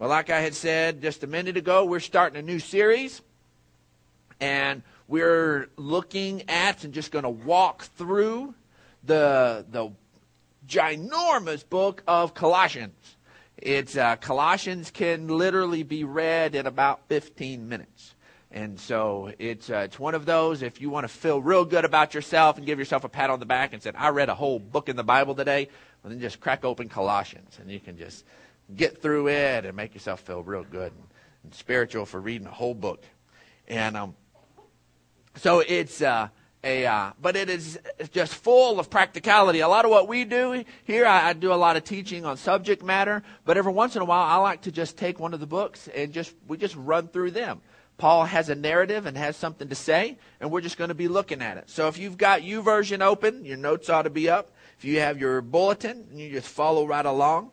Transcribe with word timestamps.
Well, 0.00 0.08
like 0.08 0.30
I 0.30 0.40
had 0.40 0.54
said 0.54 1.02
just 1.02 1.24
a 1.24 1.26
minute 1.26 1.58
ago, 1.58 1.84
we're 1.84 2.00
starting 2.00 2.38
a 2.38 2.42
new 2.42 2.58
series. 2.58 3.20
And 4.40 4.82
we're 5.08 5.68
looking 5.76 6.48
at 6.48 6.84
and 6.84 6.94
just 6.94 7.12
going 7.12 7.24
to 7.24 7.28
walk 7.28 7.82
through 7.82 8.54
the, 9.04 9.66
the 9.70 9.90
ginormous 10.66 11.68
book 11.68 12.02
of 12.08 12.32
Colossians. 12.32 13.16
It's 13.58 13.94
uh, 13.94 14.16
Colossians 14.16 14.90
can 14.90 15.28
literally 15.28 15.82
be 15.82 16.04
read 16.04 16.54
in 16.54 16.66
about 16.66 17.06
15 17.08 17.68
minutes. 17.68 18.14
And 18.50 18.80
so 18.80 19.30
it's 19.38 19.68
uh, 19.68 19.82
it's 19.84 19.98
one 19.98 20.14
of 20.14 20.24
those 20.24 20.62
if 20.62 20.80
you 20.80 20.88
want 20.88 21.04
to 21.04 21.08
feel 21.08 21.42
real 21.42 21.66
good 21.66 21.84
about 21.84 22.14
yourself 22.14 22.56
and 22.56 22.64
give 22.64 22.78
yourself 22.78 23.04
a 23.04 23.08
pat 23.10 23.28
on 23.28 23.38
the 23.38 23.44
back 23.44 23.74
and 23.74 23.82
say 23.82 23.92
I 23.94 24.08
read 24.08 24.30
a 24.30 24.34
whole 24.34 24.58
book 24.58 24.88
in 24.88 24.96
the 24.96 25.04
Bible 25.04 25.34
today, 25.34 25.68
well, 26.02 26.10
then 26.10 26.20
just 26.20 26.40
crack 26.40 26.64
open 26.64 26.88
Colossians 26.88 27.58
and 27.60 27.70
you 27.70 27.80
can 27.80 27.98
just 27.98 28.24
get 28.76 29.02
through 29.02 29.28
it 29.28 29.64
and 29.64 29.76
make 29.76 29.94
yourself 29.94 30.20
feel 30.20 30.42
real 30.42 30.64
good 30.64 30.92
and, 30.92 31.04
and 31.44 31.54
spiritual 31.54 32.06
for 32.06 32.20
reading 32.20 32.46
a 32.46 32.52
whole 32.52 32.74
book. 32.74 33.04
And 33.68 33.96
um, 33.96 34.14
so 35.36 35.60
it's 35.60 36.02
uh, 36.02 36.28
a, 36.62 36.86
uh, 36.86 37.12
but 37.20 37.36
it 37.36 37.48
is 37.48 37.78
just 38.12 38.34
full 38.34 38.78
of 38.78 38.90
practicality. 38.90 39.60
A 39.60 39.68
lot 39.68 39.84
of 39.84 39.90
what 39.90 40.08
we 40.08 40.24
do 40.24 40.64
here, 40.84 41.06
I, 41.06 41.30
I, 41.30 41.32
do 41.32 41.52
a 41.52 41.54
lot 41.54 41.76
of 41.76 41.84
teaching 41.84 42.26
on 42.26 42.36
subject 42.36 42.82
matter, 42.82 43.22
but 43.44 43.56
every 43.56 43.72
once 43.72 43.96
in 43.96 44.02
a 44.02 44.04
while, 44.04 44.22
I 44.22 44.36
like 44.36 44.62
to 44.62 44.72
just 44.72 44.98
take 44.98 45.18
one 45.18 45.32
of 45.32 45.40
the 45.40 45.46
books 45.46 45.88
and 45.88 46.12
just 46.12 46.34
we 46.46 46.58
just 46.58 46.76
run 46.76 47.08
through 47.08 47.30
them. 47.30 47.62
Paul 47.96 48.24
has 48.24 48.48
a 48.48 48.54
narrative 48.54 49.04
and 49.06 49.16
has 49.16 49.36
something 49.36 49.68
to 49.68 49.74
say, 49.74 50.18
and 50.40 50.50
we're 50.50 50.62
just 50.62 50.78
going 50.78 50.88
to 50.88 50.94
be 50.94 51.08
looking 51.08 51.42
at 51.42 51.58
it. 51.58 51.68
So 51.68 51.86
if 51.88 51.98
you've 51.98 52.16
got 52.16 52.40
YouVersion 52.40 53.02
open, 53.02 53.44
your 53.44 53.58
notes 53.58 53.90
ought 53.90 54.02
to 54.02 54.10
be 54.10 54.28
up. 54.28 54.52
If 54.78 54.84
you 54.86 55.00
have 55.00 55.20
your 55.20 55.42
bulletin, 55.42 56.06
you 56.14 56.30
just 56.30 56.48
follow 56.48 56.86
right 56.86 57.04
along. 57.04 57.50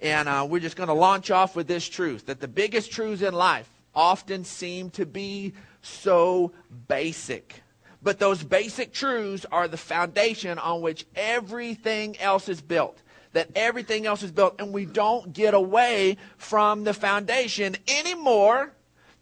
And 0.00 0.28
uh, 0.28 0.46
we're 0.48 0.60
just 0.60 0.76
going 0.76 0.88
to 0.88 0.94
launch 0.94 1.30
off 1.30 1.54
with 1.54 1.66
this 1.66 1.88
truth 1.88 2.26
that 2.26 2.40
the 2.40 2.48
biggest 2.48 2.90
truths 2.90 3.22
in 3.22 3.34
life 3.34 3.70
often 3.94 4.44
seem 4.44 4.90
to 4.90 5.04
be 5.04 5.52
so 5.82 6.52
basic. 6.88 7.62
But 8.02 8.18
those 8.18 8.42
basic 8.42 8.92
truths 8.92 9.44
are 9.52 9.68
the 9.68 9.76
foundation 9.76 10.58
on 10.58 10.80
which 10.80 11.06
everything 11.14 12.18
else 12.18 12.48
is 12.48 12.60
built. 12.62 13.02
That 13.32 13.50
everything 13.54 14.06
else 14.06 14.22
is 14.22 14.32
built, 14.32 14.56
and 14.58 14.72
we 14.72 14.86
don't 14.86 15.32
get 15.32 15.54
away 15.54 16.16
from 16.36 16.82
the 16.82 16.94
foundation 16.94 17.76
anymore 17.86 18.72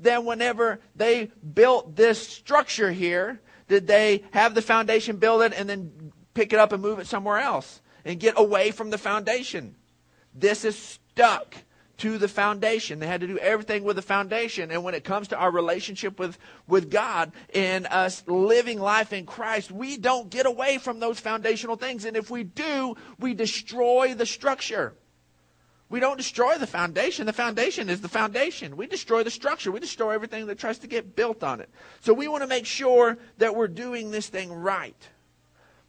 than 0.01 0.25
whenever 0.25 0.81
they 0.97 1.31
built 1.55 1.97
this 1.97 2.27
structure 2.27 2.91
here. 2.91 3.41
Did 3.67 3.87
they 3.87 4.25
have 4.31 4.55
the 4.55 4.63
foundation 4.63 5.17
build 5.17 5.43
it 5.43 5.53
and 5.55 5.69
then 5.69 6.13
pick 6.33 6.53
it 6.53 6.59
up 6.59 6.73
and 6.73 6.81
move 6.81 7.01
it 7.01 7.07
somewhere 7.07 7.39
else 7.39 7.83
and 8.05 8.19
get 8.19 8.35
away 8.39 8.71
from 8.71 8.91
the 8.91 8.97
foundation? 8.97 9.75
This 10.39 10.65
is 10.65 10.77
stuck 10.77 11.55
to 11.99 12.17
the 12.17 12.29
foundation. 12.29 13.01
They 13.01 13.07
had 13.07 13.21
to 13.23 13.27
do 13.27 13.39
everything 13.39 13.83
with 13.83 13.97
the 13.97 14.03
foundation. 14.03 14.71
And 14.71 14.85
when 14.85 14.95
it 14.95 15.03
comes 15.03 15.29
to 15.29 15.37
our 15.37 15.51
relationship 15.51 16.19
with, 16.19 16.39
with 16.69 16.91
God 16.91 17.33
and 17.53 17.87
us 17.87 18.23
living 18.27 18.81
life 18.81 19.13
in 19.13 19.27
Christ, 19.27 19.73
we 19.73 19.97
don't 19.97 20.31
get 20.31 20.47
away 20.47 20.79
from 20.79 21.01
those 21.01 21.19
foundational 21.19 21.77
things. 21.77 22.05
And 22.05 22.17
if 22.17 22.31
we 22.31 22.45
do, 22.45 22.95
we 23.19 23.35
destroy 23.35 24.15
the 24.15 24.27
structure. 24.27 24.95
We 25.91 26.01
don't 26.01 26.19
destroy 26.19 26.59
the 26.59 26.67
foundation. 26.67 27.27
The 27.27 27.33
foundation 27.33 27.89
is 27.89 28.01
the 28.01 28.09
foundation. 28.09 28.77
We 28.77 28.87
destroy 28.87 29.25
the 29.25 29.31
structure. 29.31 29.73
We 29.73 29.81
destroy 29.81 30.13
everything 30.13 30.47
that 30.47 30.59
tries 30.59 30.79
to 30.81 30.87
get 30.87 31.17
built 31.17 31.43
on 31.43 31.61
it. 31.61 31.71
So 32.01 32.13
we 32.13 32.29
want 32.29 32.43
to 32.43 32.49
make 32.49 32.67
sure 32.67 33.19
that 33.39 33.57
we're 33.57 33.69
doing 33.69 34.11
this 34.11 34.29
thing 34.29 34.53
right. 34.53 35.09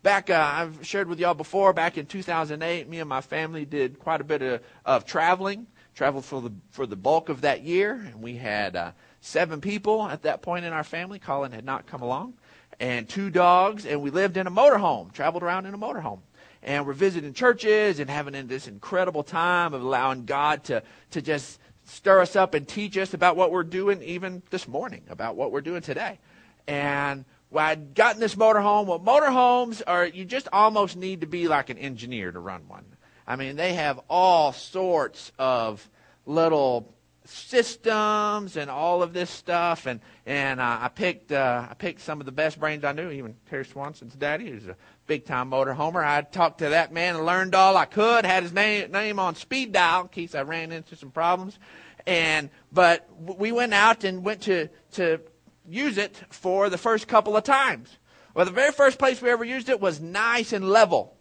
Back, 0.02 0.30
uh, 0.30 0.52
I've 0.54 0.86
shared 0.86 1.10
with 1.10 1.20
y'all 1.20 1.34
before, 1.34 1.74
back 1.74 1.98
in 1.98 2.06
2008, 2.06 2.88
me 2.88 3.00
and 3.00 3.10
my 3.10 3.22
family 3.22 3.66
did 3.66 4.00
quite 4.00 4.22
a 4.22 4.24
bit 4.24 4.42
of, 4.42 4.62
of 4.86 5.06
traveling 5.06 5.68
traveled 6.00 6.24
for 6.24 6.42
the 6.42 6.54
for 6.72 6.86
the 6.86 6.96
bulk 6.96 7.28
of 7.28 7.42
that 7.42 7.62
year, 7.62 7.92
and 7.92 8.22
we 8.22 8.38
had 8.38 8.74
uh, 8.74 8.92
seven 9.20 9.60
people 9.60 10.08
at 10.08 10.22
that 10.22 10.42
point 10.42 10.64
in 10.64 10.72
our 10.72 10.84
family. 10.86 11.20
Colin 11.20 11.52
had 11.52 11.66
not 11.66 11.86
come 11.88 12.02
along, 12.02 12.36
and 12.80 13.10
two 13.10 13.30
dogs, 13.30 13.86
and 13.86 14.02
we 14.02 14.10
lived 14.10 14.38
in 14.38 14.48
a 14.48 14.52
motorhome. 14.52 15.12
Traveled 15.12 15.44
around 15.44 15.66
in 15.66 15.74
a 15.74 15.78
motorhome, 15.78 16.22
and 16.64 16.88
we're 16.88 16.94
visiting 16.94 17.34
churches 17.34 18.00
and 18.00 18.10
having 18.10 18.48
this 18.48 18.70
incredible 18.70 19.24
time 19.24 19.74
of 19.74 19.82
allowing 19.82 20.24
God 20.24 20.64
to 20.66 20.82
to 21.12 21.22
just 21.22 21.60
stir 21.84 22.22
us 22.22 22.38
up 22.38 22.54
and 22.54 22.66
teach 22.66 22.98
us 22.98 23.14
about 23.14 23.36
what 23.36 23.52
we're 23.52 23.64
doing, 23.64 24.02
even 24.02 24.42
this 24.52 24.70
morning, 24.70 25.02
about 25.10 25.36
what 25.36 25.52
we're 25.52 25.60
doing 25.60 25.82
today, 25.82 26.18
and. 26.66 27.26
Well, 27.52 27.66
I'd 27.66 27.96
gotten 27.96 28.20
this 28.20 28.36
motorhome. 28.36 28.86
Well, 28.86 29.00
motorhomes 29.00 29.82
are, 29.88 30.06
you 30.06 30.26
just 30.26 30.48
almost 30.54 30.96
need 30.96 31.22
to 31.22 31.28
be 31.28 31.48
like 31.48 31.70
an 31.70 31.78
engineer 31.78 32.32
to 32.32 32.40
run 32.40 32.68
one. 32.68 32.86
I 33.28 33.36
mean, 33.36 33.56
they 33.56 33.74
have 33.74 34.00
all 34.10 34.54
sorts 34.54 35.32
of 35.40 35.88
little 36.26 36.94
systems 37.26 38.58
and 38.58 38.70
all 38.70 39.04
of 39.04 39.14
this 39.14 39.30
stuff. 39.30 39.86
And 39.86 40.00
and 40.26 40.60
uh, 40.60 40.80
I 40.82 40.88
picked 40.90 41.32
uh, 41.32 41.68
I 41.70 41.74
picked 41.74 42.02
some 42.02 42.20
of 42.20 42.26
the 42.26 42.32
best 42.32 42.60
brains 42.60 42.84
I 42.84 42.92
knew. 42.92 43.10
Even 43.12 43.36
Terry 43.50 43.66
Swanson's 43.66 44.16
daddy, 44.16 44.50
who's 44.50 44.68
a 44.68 44.76
big 45.08 45.26
time 45.26 45.50
motor 45.50 45.74
homer. 45.74 46.04
I 46.04 46.22
talked 46.22 46.60
to 46.60 46.70
that 46.70 46.92
man 46.92 47.16
and 47.16 47.26
learned 47.26 47.56
all 47.56 47.78
I 47.78 47.86
could. 47.86 48.26
Had 48.26 48.44
his 48.44 48.54
name 48.54 48.92
name 48.92 49.20
on 49.20 49.36
speed 49.36 49.72
dial 49.72 50.04
in 50.04 50.08
case 50.10 50.36
I 50.36 50.42
ran 50.42 50.72
into 50.72 50.96
some 50.96 51.12
problems. 51.12 51.60
And 52.08 52.50
but 52.72 53.08
we 53.20 53.52
went 53.52 53.74
out 53.74 54.04
and 54.04 54.24
went 54.24 54.42
to 54.44 54.70
to 54.94 55.22
use 55.68 55.98
it 55.98 56.22
for 56.30 56.70
the 56.70 56.78
first 56.78 57.08
couple 57.08 57.36
of 57.36 57.44
times. 57.44 57.98
Well, 58.34 58.46
the 58.46 58.52
very 58.52 58.72
first 58.72 59.00
place 59.00 59.22
we 59.22 59.30
ever 59.30 59.44
used 59.44 59.70
it 59.70 59.82
was 59.82 60.00
nice 60.00 60.54
and 60.54 60.70
level. 60.70 61.16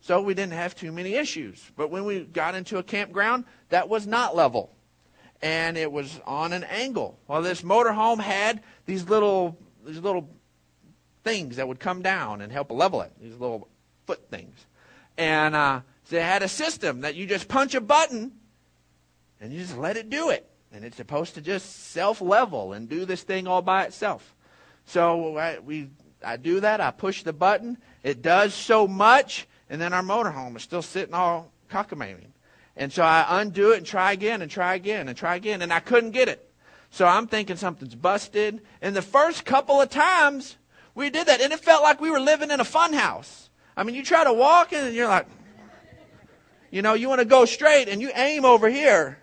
So 0.00 0.20
we 0.20 0.34
didn't 0.34 0.52
have 0.52 0.74
too 0.74 0.92
many 0.92 1.14
issues. 1.14 1.62
But 1.76 1.90
when 1.90 2.04
we 2.04 2.20
got 2.24 2.54
into 2.54 2.78
a 2.78 2.82
campground, 2.82 3.44
that 3.70 3.88
was 3.88 4.06
not 4.06 4.36
level. 4.36 4.74
And 5.42 5.76
it 5.76 5.90
was 5.90 6.20
on 6.24 6.52
an 6.52 6.64
angle. 6.64 7.18
Well, 7.26 7.42
this 7.42 7.62
motorhome 7.62 8.20
had 8.20 8.62
these 8.86 9.08
little 9.08 9.56
these 9.84 10.00
little 10.00 10.28
things 11.24 11.56
that 11.56 11.66
would 11.66 11.80
come 11.80 12.02
down 12.02 12.40
and 12.40 12.52
help 12.52 12.70
level 12.70 13.00
it. 13.02 13.12
These 13.20 13.36
little 13.36 13.68
foot 14.06 14.28
things. 14.30 14.66
And 15.16 15.54
uh, 15.54 15.80
they 16.10 16.22
had 16.22 16.42
a 16.42 16.48
system 16.48 17.02
that 17.02 17.14
you 17.14 17.26
just 17.26 17.48
punch 17.48 17.74
a 17.74 17.80
button 17.80 18.32
and 19.40 19.52
you 19.52 19.60
just 19.60 19.76
let 19.76 19.96
it 19.96 20.10
do 20.10 20.30
it. 20.30 20.48
And 20.72 20.84
it's 20.84 20.96
supposed 20.96 21.34
to 21.34 21.40
just 21.40 21.90
self 21.90 22.20
level 22.20 22.72
and 22.72 22.88
do 22.88 23.04
this 23.04 23.22
thing 23.22 23.46
all 23.46 23.62
by 23.62 23.84
itself. 23.84 24.34
So 24.84 25.36
I, 25.36 25.58
we, 25.58 25.88
I 26.24 26.36
do 26.36 26.60
that. 26.60 26.80
I 26.80 26.90
push 26.90 27.22
the 27.22 27.32
button. 27.32 27.78
It 28.02 28.22
does 28.22 28.54
so 28.54 28.86
much 28.86 29.46
and 29.70 29.80
then 29.80 29.92
our 29.92 30.02
motorhome 30.02 30.56
is 30.56 30.62
still 30.62 30.82
sitting 30.82 31.14
all 31.14 31.52
cockamamie. 31.70 32.26
And 32.76 32.92
so 32.92 33.02
I 33.02 33.40
undo 33.40 33.72
it 33.72 33.78
and 33.78 33.86
try 33.86 34.12
again 34.12 34.40
and 34.40 34.50
try 34.50 34.74
again 34.74 35.08
and 35.08 35.16
try 35.16 35.34
again, 35.34 35.62
and 35.62 35.72
I 35.72 35.80
couldn't 35.80 36.12
get 36.12 36.28
it. 36.28 36.44
So 36.90 37.06
I'm 37.06 37.26
thinking 37.26 37.56
something's 37.56 37.94
busted. 37.94 38.62
And 38.80 38.94
the 38.94 39.02
first 39.02 39.44
couple 39.44 39.80
of 39.80 39.90
times 39.90 40.56
we 40.94 41.10
did 41.10 41.26
that, 41.26 41.40
and 41.40 41.52
it 41.52 41.60
felt 41.60 41.82
like 41.82 42.00
we 42.00 42.10
were 42.10 42.20
living 42.20 42.50
in 42.50 42.60
a 42.60 42.64
fun 42.64 42.92
house. 42.92 43.50
I 43.76 43.82
mean, 43.82 43.94
you 43.94 44.02
try 44.02 44.24
to 44.24 44.32
walk 44.32 44.72
and 44.72 44.94
you're 44.94 45.08
like, 45.08 45.26
you 46.70 46.82
know, 46.82 46.94
you 46.94 47.08
want 47.08 47.20
to 47.20 47.24
go 47.24 47.44
straight 47.44 47.88
and 47.88 48.00
you 48.00 48.10
aim 48.14 48.44
over 48.44 48.68
here 48.68 49.18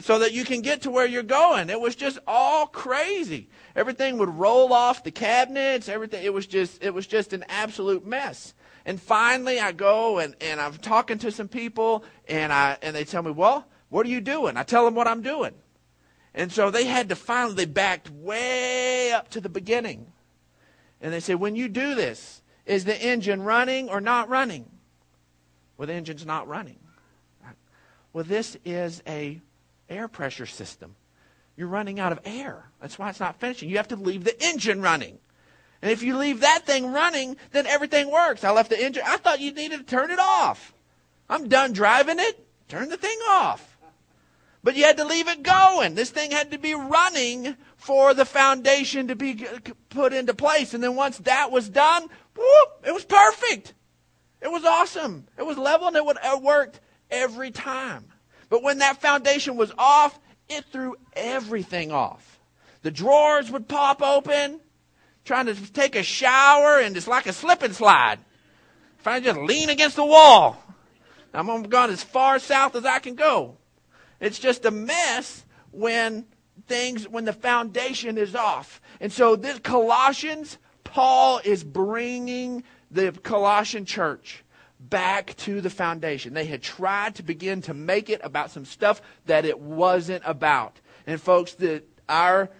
so 0.00 0.20
that 0.20 0.32
you 0.32 0.44
can 0.44 0.62
get 0.62 0.82
to 0.82 0.90
where 0.90 1.06
you're 1.06 1.22
going. 1.22 1.68
It 1.68 1.80
was 1.80 1.94
just 1.94 2.18
all 2.26 2.66
crazy. 2.66 3.48
Everything 3.76 4.18
would 4.18 4.30
roll 4.30 4.72
off 4.72 5.04
the 5.04 5.10
cabinets, 5.10 5.88
everything. 5.88 6.24
It 6.24 6.32
was 6.32 6.46
just, 6.46 6.82
it 6.82 6.94
was 6.94 7.06
just 7.06 7.32
an 7.32 7.44
absolute 7.48 8.06
mess. 8.06 8.54
And 8.84 9.00
finally, 9.00 9.60
I 9.60 9.72
go 9.72 10.18
and, 10.18 10.34
and 10.40 10.60
I'm 10.60 10.74
talking 10.74 11.18
to 11.18 11.30
some 11.30 11.48
people, 11.48 12.04
and, 12.26 12.52
I, 12.52 12.78
and 12.82 12.96
they 12.96 13.04
tell 13.04 13.22
me, 13.22 13.30
Well, 13.30 13.66
what 13.90 14.06
are 14.06 14.10
you 14.10 14.20
doing? 14.20 14.56
I 14.56 14.62
tell 14.62 14.84
them 14.84 14.94
what 14.94 15.06
I'm 15.06 15.22
doing. 15.22 15.54
And 16.34 16.50
so 16.50 16.70
they 16.70 16.84
had 16.84 17.10
to 17.10 17.16
finally, 17.16 17.54
they 17.54 17.66
backed 17.66 18.10
way 18.10 19.12
up 19.12 19.28
to 19.30 19.40
the 19.40 19.50
beginning. 19.50 20.12
And 21.00 21.12
they 21.12 21.20
said, 21.20 21.36
When 21.36 21.54
you 21.54 21.68
do 21.68 21.94
this, 21.94 22.42
is 22.64 22.84
the 22.84 23.00
engine 23.00 23.42
running 23.42 23.88
or 23.90 24.00
not 24.00 24.28
running? 24.28 24.70
Well, 25.76 25.86
the 25.86 25.94
engine's 25.94 26.24
not 26.24 26.48
running. 26.48 26.78
Well, 28.12 28.24
this 28.24 28.56
is 28.64 29.02
a 29.06 29.40
air 29.92 30.08
pressure 30.08 30.46
system. 30.46 30.96
You're 31.56 31.68
running 31.68 32.00
out 32.00 32.12
of 32.12 32.20
air. 32.24 32.64
That's 32.80 32.98
why 32.98 33.10
it's 33.10 33.20
not 33.20 33.38
finishing. 33.38 33.68
You 33.68 33.76
have 33.76 33.88
to 33.88 33.96
leave 33.96 34.24
the 34.24 34.42
engine 34.42 34.80
running. 34.80 35.18
And 35.82 35.90
if 35.90 36.02
you 36.02 36.16
leave 36.16 36.40
that 36.40 36.64
thing 36.64 36.92
running, 36.92 37.36
then 37.50 37.66
everything 37.66 38.10
works. 38.10 38.44
I 38.44 38.50
left 38.52 38.70
the 38.70 38.82
engine. 38.82 39.02
I 39.04 39.16
thought 39.16 39.40
you 39.40 39.52
needed 39.52 39.78
to 39.78 39.84
turn 39.84 40.10
it 40.10 40.18
off. 40.18 40.72
I'm 41.28 41.48
done 41.48 41.72
driving 41.72 42.18
it. 42.18 42.46
Turn 42.68 42.88
the 42.88 42.96
thing 42.96 43.18
off. 43.28 43.76
But 44.64 44.76
you 44.76 44.84
had 44.84 44.96
to 44.98 45.04
leave 45.04 45.28
it 45.28 45.42
going. 45.42 45.94
This 45.94 46.10
thing 46.10 46.30
had 46.30 46.52
to 46.52 46.58
be 46.58 46.74
running 46.74 47.56
for 47.76 48.14
the 48.14 48.24
foundation 48.24 49.08
to 49.08 49.16
be 49.16 49.44
put 49.90 50.12
into 50.12 50.34
place. 50.34 50.72
And 50.72 50.82
then 50.82 50.94
once 50.94 51.18
that 51.18 51.50
was 51.50 51.68
done, 51.68 52.02
whoop, 52.36 52.68
it 52.86 52.94
was 52.94 53.04
perfect. 53.04 53.74
It 54.40 54.50
was 54.50 54.64
awesome. 54.64 55.26
It 55.36 55.44
was 55.44 55.58
level 55.58 55.88
and 55.88 55.96
it, 55.96 56.04
would, 56.04 56.16
it 56.22 56.42
worked 56.42 56.80
every 57.10 57.50
time. 57.50 58.11
But 58.52 58.62
when 58.62 58.80
that 58.80 59.00
foundation 59.00 59.56
was 59.56 59.72
off, 59.78 60.20
it 60.46 60.66
threw 60.70 60.96
everything 61.14 61.90
off. 61.90 62.38
The 62.82 62.90
drawers 62.90 63.50
would 63.50 63.66
pop 63.66 64.02
open 64.02 64.60
trying 65.24 65.46
to 65.46 65.72
take 65.72 65.96
a 65.96 66.02
shower 66.02 66.78
and 66.78 66.94
it's 66.94 67.08
like 67.08 67.24
a 67.24 67.32
slip 67.32 67.62
and 67.62 67.74
slide. 67.74 68.18
If 68.98 69.06
I 69.06 69.20
just 69.20 69.40
lean 69.40 69.70
against 69.70 69.96
the 69.96 70.04
wall, 70.04 70.62
I'm 71.32 71.62
going 71.62 71.90
as 71.90 72.02
far 72.02 72.38
south 72.38 72.76
as 72.76 72.84
I 72.84 72.98
can 72.98 73.14
go. 73.14 73.56
It's 74.20 74.38
just 74.38 74.66
a 74.66 74.70
mess 74.70 75.46
when 75.70 76.26
things, 76.66 77.08
when 77.08 77.24
the 77.24 77.32
foundation 77.32 78.18
is 78.18 78.34
off. 78.34 78.82
And 79.00 79.10
so 79.10 79.34
this 79.34 79.60
Colossians, 79.60 80.58
Paul 80.84 81.40
is 81.42 81.64
bringing 81.64 82.64
the 82.90 83.12
Colossian 83.12 83.86
church 83.86 84.44
back 84.92 85.34
to 85.38 85.62
the 85.62 85.70
foundation. 85.70 86.34
They 86.34 86.44
had 86.44 86.62
tried 86.62 87.14
to 87.14 87.22
begin 87.22 87.62
to 87.62 87.72
make 87.72 88.10
it 88.10 88.20
about 88.22 88.50
some 88.50 88.66
stuff 88.66 89.00
that 89.24 89.46
it 89.46 89.58
wasn't 89.58 90.22
about. 90.26 90.78
And 91.06 91.18
folks, 91.18 91.54
that 91.54 91.84
our 92.10 92.50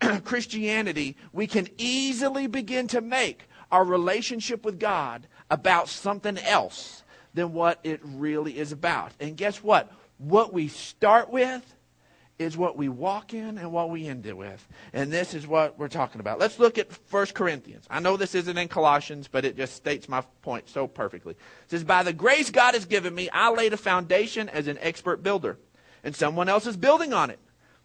Christianity, 0.24 1.16
we 1.32 1.46
can 1.46 1.68
easily 1.78 2.48
begin 2.48 2.88
to 2.88 3.00
make 3.00 3.48
our 3.70 3.84
relationship 3.84 4.64
with 4.64 4.80
God 4.80 5.28
about 5.48 5.88
something 5.88 6.36
else 6.38 7.04
than 7.34 7.52
what 7.52 7.78
it 7.84 8.00
really 8.02 8.58
is 8.58 8.72
about. 8.72 9.12
And 9.20 9.36
guess 9.36 9.62
what? 9.62 9.88
What 10.18 10.52
we 10.52 10.66
start 10.66 11.30
with 11.30 11.75
is 12.38 12.56
what 12.56 12.76
we 12.76 12.88
walk 12.88 13.32
in 13.32 13.58
and 13.58 13.72
what 13.72 13.90
we 13.90 14.06
end 14.06 14.26
it 14.26 14.36
with. 14.36 14.66
And 14.92 15.10
this 15.10 15.32
is 15.32 15.46
what 15.46 15.78
we're 15.78 15.88
talking 15.88 16.20
about. 16.20 16.38
Let's 16.38 16.58
look 16.58 16.76
at 16.78 16.88
1 17.10 17.26
Corinthians. 17.26 17.86
I 17.88 18.00
know 18.00 18.16
this 18.16 18.34
isn't 18.34 18.58
in 18.58 18.68
Colossians, 18.68 19.28
but 19.28 19.44
it 19.44 19.56
just 19.56 19.74
states 19.74 20.08
my 20.08 20.20
point 20.42 20.68
so 20.68 20.86
perfectly. 20.86 21.32
It 21.32 21.70
says, 21.70 21.84
By 21.84 22.02
the 22.02 22.12
grace 22.12 22.50
God 22.50 22.74
has 22.74 22.84
given 22.84 23.14
me, 23.14 23.30
I 23.30 23.50
laid 23.50 23.72
a 23.72 23.78
foundation 23.78 24.48
as 24.48 24.66
an 24.66 24.78
expert 24.80 25.22
builder, 25.22 25.58
and 26.04 26.14
someone 26.14 26.48
else 26.48 26.66
is 26.66 26.76
building 26.76 27.12
on 27.12 27.30
it. 27.30 27.38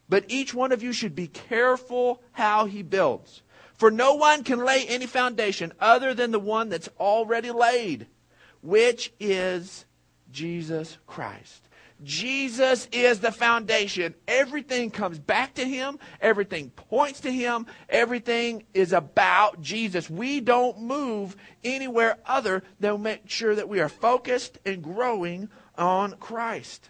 But 0.10 0.26
each 0.28 0.54
one 0.54 0.74
of 0.74 0.84
you 0.84 0.92
should 0.92 1.16
be 1.16 1.28
careful 1.28 2.22
how 2.34 2.66
he 2.66 2.84
builds. 2.84 3.44
For 3.76 3.90
no 3.90 4.16
one 4.16 4.44
can 4.44 4.64
lay 4.64 4.86
any 4.86 5.08
foundation 5.08 5.72
other 5.80 6.14
than 6.14 6.32
the 6.32 6.40
one 6.40 6.70
that's 6.70 6.90
already 7.00 7.52
laid, 7.52 8.08
which 8.62 9.14
is 9.20 9.86
Jesus 10.32 10.98
Christ. 11.08 11.68
Jesus 12.04 12.88
is 12.92 13.20
the 13.20 13.32
foundation. 13.32 14.16
Everything 14.28 14.90
comes 14.90 15.20
back 15.20 15.54
to 15.56 15.66
Him. 15.66 16.00
Everything 16.20 16.70
points 16.72 17.22
to 17.22 17.32
Him. 17.32 17.68
Everything 17.90 18.64
is 18.74 18.94
about 18.94 19.62
Jesus. 19.62 20.10
We 20.10 20.40
don't 20.40 20.82
move 20.82 21.36
anywhere 21.64 22.18
other 22.26 22.64
than 22.80 23.04
make 23.04 23.30
sure 23.30 23.54
that 23.56 23.70
we 23.70 23.80
are 23.80 23.90
focused 23.90 24.58
and 24.66 24.82
growing 24.82 25.50
on 25.78 26.14
Christ. 26.18 26.90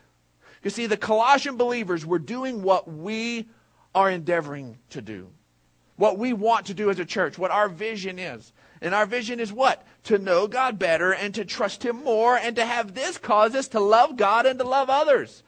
You 0.63 0.69
see, 0.69 0.85
the 0.85 0.97
Colossian 0.97 1.57
believers 1.57 2.05
were 2.05 2.19
doing 2.19 2.61
what 2.61 2.91
we 2.91 3.49
are 3.93 4.09
endeavoring 4.09 4.77
to 4.91 5.01
do, 5.01 5.29
what 5.95 6.17
we 6.17 6.33
want 6.33 6.67
to 6.67 6.73
do 6.73 6.89
as 6.89 6.99
a 6.99 7.05
church, 7.05 7.37
what 7.37 7.51
our 7.51 7.67
vision 7.67 8.19
is. 8.19 8.53
And 8.81 8.95
our 8.95 9.05
vision 9.05 9.39
is 9.39 9.53
what? 9.53 9.85
To 10.05 10.17
know 10.17 10.47
God 10.47 10.79
better 10.79 11.13
and 11.13 11.33
to 11.35 11.45
trust 11.45 11.83
Him 11.83 12.03
more 12.03 12.35
and 12.35 12.55
to 12.55 12.65
have 12.65 12.95
this 12.95 13.17
cause 13.17 13.53
us 13.55 13.67
to 13.69 13.79
love 13.79 14.17
God 14.17 14.45
and 14.45 14.57
to 14.59 14.65
love 14.65 14.89
others. 14.89 15.43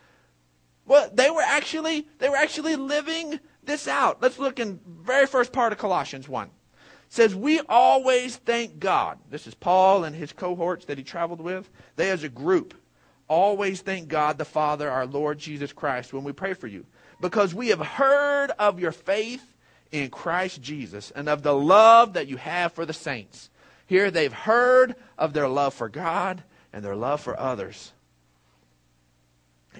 Well, 0.86 1.10
they 1.14 1.30
were 1.30 1.42
actually 1.42 2.08
they 2.20 2.30
were 2.30 2.36
actually 2.36 2.76
living 2.76 3.40
this 3.64 3.88
out. 3.88 4.22
Let's 4.22 4.40
look 4.40 4.60
in 4.60 4.80
very 4.86 5.26
first 5.26 5.52
part 5.52 5.72
of 5.72 5.80
Colossians 5.80 6.28
1. 6.30 6.48
It 6.48 6.52
says, 7.10 7.36
We 7.36 7.62
always 7.62 8.36
thank 8.38 8.80
God. 8.80 9.20
This 9.30 9.48
is 9.48 9.56
Paul 9.56 10.04
and 10.04 10.16
his 10.16 10.34
cohorts 10.34 10.86
that 10.86 10.98
he 10.98 11.04
traveled 11.04 11.42
with. 11.42 11.70
They 11.96 12.10
as 12.12 12.24
a 12.24 12.30
group 12.30 12.74
always 13.28 13.82
thank 13.82 14.10
God 14.10 14.38
the 14.38 14.46
Father, 14.46 14.90
our 14.90 15.06
Lord 15.06 15.40
Jesus 15.40 15.74
Christ, 15.74 16.14
when 16.14 16.24
we 16.24 16.34
pray 16.34 16.54
for 16.54 16.68
you. 16.68 16.86
Because 17.22 17.54
we 17.54 17.70
have 17.70 17.80
heard 17.80 18.52
of 18.60 18.80
your 18.80 18.92
faith 18.92 19.53
in 19.94 20.10
Christ 20.10 20.62
Jesus 20.62 21.12
and 21.12 21.30
of 21.30 21.44
the 21.44 21.54
love 21.54 22.14
that 22.14 22.28
you 22.28 22.36
have 22.38 22.74
for 22.74 22.86
the 22.86 22.94
saints. 22.94 23.50
Here 23.86 24.10
they've 24.10 24.34
heard 24.34 24.96
of 25.18 25.34
their 25.34 25.48
love 25.48 25.76
for 25.76 25.88
God 25.88 26.44
and 26.74 26.84
their 26.84 26.96
love 26.96 27.22
for 27.22 27.40
others. 27.40 27.94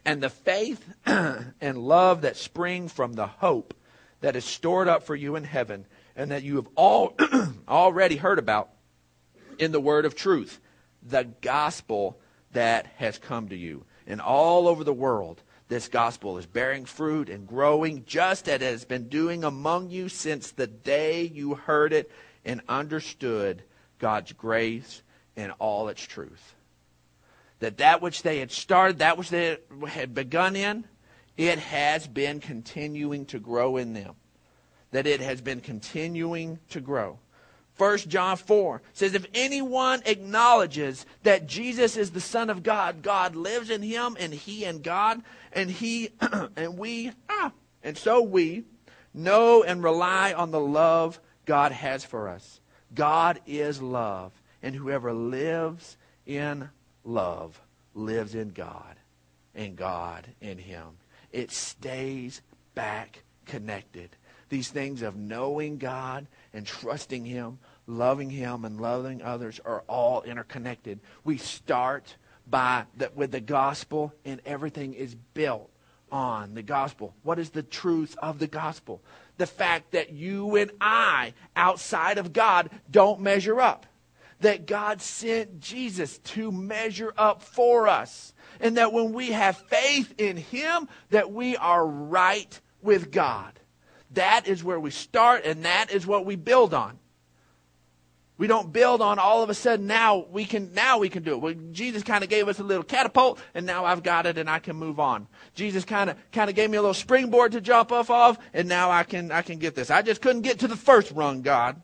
And 0.06 0.22
the 0.22 0.30
faith 0.30 0.88
and 1.06 1.78
love 1.78 2.22
that 2.22 2.38
spring 2.38 2.88
from 2.88 3.14
the 3.14 3.26
hope 3.26 3.74
that 4.22 4.36
is 4.36 4.46
stored 4.46 4.88
up 4.88 5.04
for 5.04 5.16
you 5.16 5.36
in 5.36 5.44
heaven 5.44 5.86
and 6.16 6.30
that 6.30 6.44
you 6.44 6.58
have 6.58 6.68
all 6.76 7.16
already 7.68 8.16
heard 8.16 8.38
about 8.38 8.70
in 9.58 9.72
the 9.72 9.80
word 9.80 10.06
of 10.06 10.16
truth, 10.16 10.60
the 11.02 11.24
gospel 11.42 12.20
that 12.52 12.86
has 12.98 13.18
come 13.18 13.50
to 13.50 13.58
you. 13.58 13.84
And 14.06 14.22
all 14.22 14.68
over 14.68 14.84
the 14.84 14.94
world, 14.94 15.42
this 15.74 15.88
gospel 15.88 16.38
is 16.38 16.46
bearing 16.46 16.86
fruit 16.86 17.30
and 17.30 17.48
growing 17.48 18.06
just 18.06 18.48
as 18.48 18.56
it 18.56 18.62
has 18.62 18.86
been 18.86 19.10
doing 19.10 19.44
among 19.44 19.90
you 19.90 20.08
since 20.08 20.52
the 20.52 20.68
day 20.68 21.24
you 21.24 21.56
heard 21.56 21.94
it 21.94 22.12
and 22.46 22.62
understood 22.70 23.64
God's 23.98 24.34
grace 24.34 25.02
and 25.36 25.52
all 25.58 25.88
its 25.88 26.04
truth. 26.04 26.54
That 27.58 27.78
that 27.78 28.04
which 28.04 28.22
they 28.22 28.38
had 28.38 28.52
started, 28.52 29.00
that 29.00 29.18
which 29.18 29.32
they 29.32 29.58
had 29.88 30.14
begun 30.14 30.56
in, 30.56 30.86
it 31.38 31.58
has 31.58 32.06
been 32.06 32.40
continuing 32.40 33.26
to 33.28 33.40
grow 33.40 33.78
in 33.78 33.94
them. 33.94 34.14
That 34.92 35.08
it 35.08 35.22
has 35.22 35.42
been 35.42 35.60
continuing 35.60 36.60
to 36.70 36.82
grow. 36.82 37.18
1 37.78 37.98
John 38.00 38.38
4 38.38 38.82
says, 38.94 39.16
If 39.16 39.26
anyone 39.34 40.02
acknowledges 40.06 41.06
that 41.24 41.48
Jesus 41.48 41.98
is 41.98 42.12
the 42.12 42.22
Son 42.22 42.50
of 42.50 42.62
God, 42.62 43.02
God 43.02 43.36
lives 43.36 43.70
in 43.70 43.82
him 43.82 44.16
and 44.20 44.34
he 44.34 44.64
in 44.64 44.82
God, 44.82 45.24
and 45.52 45.72
he 45.72 46.10
and 46.56 46.78
we, 46.78 47.12
ah, 47.30 47.52
and 47.84 47.98
so 47.98 48.22
we 48.22 48.64
know 49.14 49.64
and 49.64 49.84
rely 49.84 50.34
on 50.34 50.52
the 50.52 50.60
love 50.60 51.20
God 51.46 51.72
has 51.72 52.04
for 52.04 52.30
us. 52.30 52.60
God 52.94 53.40
is 53.48 53.82
love, 53.82 54.32
and 54.62 54.76
whoever 54.76 55.12
lives 55.12 55.98
in 56.26 56.70
love 57.04 57.60
lives 57.96 58.36
in 58.36 58.50
God, 58.50 58.96
and 59.56 59.76
God 59.76 60.28
in 60.42 60.60
him. 60.60 60.98
It 61.32 61.52
stays 61.52 62.42
back 62.76 63.24
connected. 63.46 64.10
These 64.50 64.70
things 64.70 65.02
of 65.02 65.16
knowing 65.16 65.80
God 65.80 66.28
and 66.54 66.66
trusting 66.66 67.26
Him, 67.26 67.60
loving 67.88 68.30
Him, 68.30 68.66
and 68.66 68.80
loving 68.80 69.22
others 69.22 69.60
are 69.66 69.84
all 69.88 70.22
interconnected. 70.22 71.00
We 71.24 71.38
start 71.38 72.16
by 72.48 72.86
the, 72.98 73.12
with 73.16 73.32
the 73.32 73.42
gospel, 73.42 74.14
and 74.26 74.42
everything 74.46 74.94
is 74.94 75.16
built 75.16 75.70
on 76.12 76.54
the 76.54 76.62
gospel. 76.62 77.16
What 77.24 77.40
is 77.40 77.50
the 77.50 77.64
truth 77.64 78.16
of 78.22 78.40
the 78.40 78.48
gospel? 78.48 79.02
The 79.38 79.48
fact 79.48 79.92
that 79.94 80.12
you 80.14 80.56
and 80.58 80.72
I, 80.80 81.34
outside 81.56 82.20
of 82.20 82.34
God, 82.34 82.70
don't 82.92 83.22
measure 83.22 83.60
up. 83.60 83.88
That 84.42 84.68
God 84.68 85.02
sent 85.02 85.60
Jesus 85.60 86.20
to 86.20 86.52
measure 86.52 87.14
up 87.18 87.42
for 87.42 87.88
us. 87.88 88.34
And 88.60 88.78
that 88.78 88.94
when 88.94 89.14
we 89.14 89.32
have 89.32 89.58
faith 89.58 90.14
in 90.20 90.38
Him, 90.38 90.88
that 91.10 91.32
we 91.32 91.58
are 91.58 91.86
right 91.86 92.60
with 92.82 93.12
God. 93.12 93.60
That 94.14 94.48
is 94.48 94.64
where 94.64 94.80
we 94.80 94.92
start, 94.92 95.46
and 95.46 95.66
that 95.66 95.92
is 95.92 96.06
what 96.06 96.26
we 96.26 96.36
build 96.36 96.74
on. 96.74 97.00
We 98.38 98.48
don't 98.48 98.74
build 98.74 99.02
on 99.02 99.20
all 99.20 99.44
of 99.44 99.50
a 99.50 99.54
sudden 99.54 99.86
now 99.86 100.26
we 100.32 100.46
can 100.46 100.74
now 100.74 100.98
we 100.98 101.08
can 101.08 101.24
do 101.24 101.34
it. 101.34 101.38
Well, 101.42 101.54
Jesus 101.72 102.02
kind 102.02 102.24
of 102.24 102.30
gave 102.30 102.48
us 102.48 102.60
a 102.60 102.64
little 102.64 102.84
catapult 102.84 103.40
and 103.54 103.66
now 103.66 103.86
I've 103.86 104.02
got 104.02 104.26
it 104.26 104.38
and 104.40 104.50
I 104.50 104.58
can 104.58 104.76
move 104.76 105.00
on. 105.00 105.28
Jesus 105.54 105.86
kind 105.86 106.10
of 106.10 106.18
kind 106.32 106.50
of 106.50 106.56
gave 106.56 106.70
me 106.70 106.78
a 106.78 106.82
little 106.82 106.96
springboard 106.96 107.52
to 107.52 107.62
jump 107.62 107.92
off 107.92 108.10
of 108.10 108.40
and 108.54 108.68
now 108.68 108.90
I 108.90 109.04
can 109.04 109.32
I 109.32 109.44
can 109.44 109.60
get 109.60 109.76
this. 109.76 109.92
I 109.92 110.02
just 110.02 110.22
couldn't 110.22 110.42
get 110.42 110.60
to 110.60 110.68
the 110.68 110.76
first 110.76 111.12
rung, 111.12 111.44
God. 111.44 111.82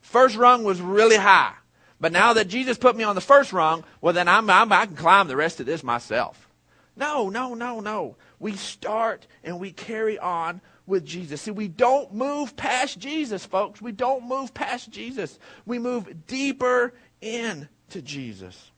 First 0.00 0.36
rung 0.36 0.64
was 0.64 0.80
really 0.80 1.16
high. 1.16 1.52
But 2.00 2.12
now 2.12 2.32
that 2.32 2.48
Jesus 2.48 2.78
put 2.78 2.96
me 2.96 3.04
on 3.04 3.14
the 3.14 3.20
first 3.20 3.52
rung, 3.52 3.84
well 4.00 4.14
then 4.14 4.26
I'm, 4.26 4.48
I'm 4.48 4.72
I 4.72 4.86
can 4.86 4.96
climb 4.96 5.28
the 5.28 5.36
rest 5.36 5.60
of 5.60 5.66
this 5.66 5.84
myself. 5.84 6.48
No, 6.96 7.28
no, 7.28 7.54
no, 7.54 7.80
no. 7.80 8.16
We 8.38 8.56
start 8.56 9.26
and 9.44 9.60
we 9.60 9.70
carry 9.70 10.18
on 10.18 10.62
with 10.90 11.06
Jesus. 11.06 11.40
See, 11.42 11.50
we 11.50 11.68
don't 11.68 12.12
move 12.12 12.56
past 12.56 12.98
Jesus, 12.98 13.46
folks. 13.46 13.80
We 13.80 13.92
don't 13.92 14.28
move 14.28 14.52
past 14.52 14.90
Jesus. 14.90 15.38
We 15.64 15.78
move 15.78 16.26
deeper 16.26 16.92
into 17.22 18.02
Jesus. 18.02 18.70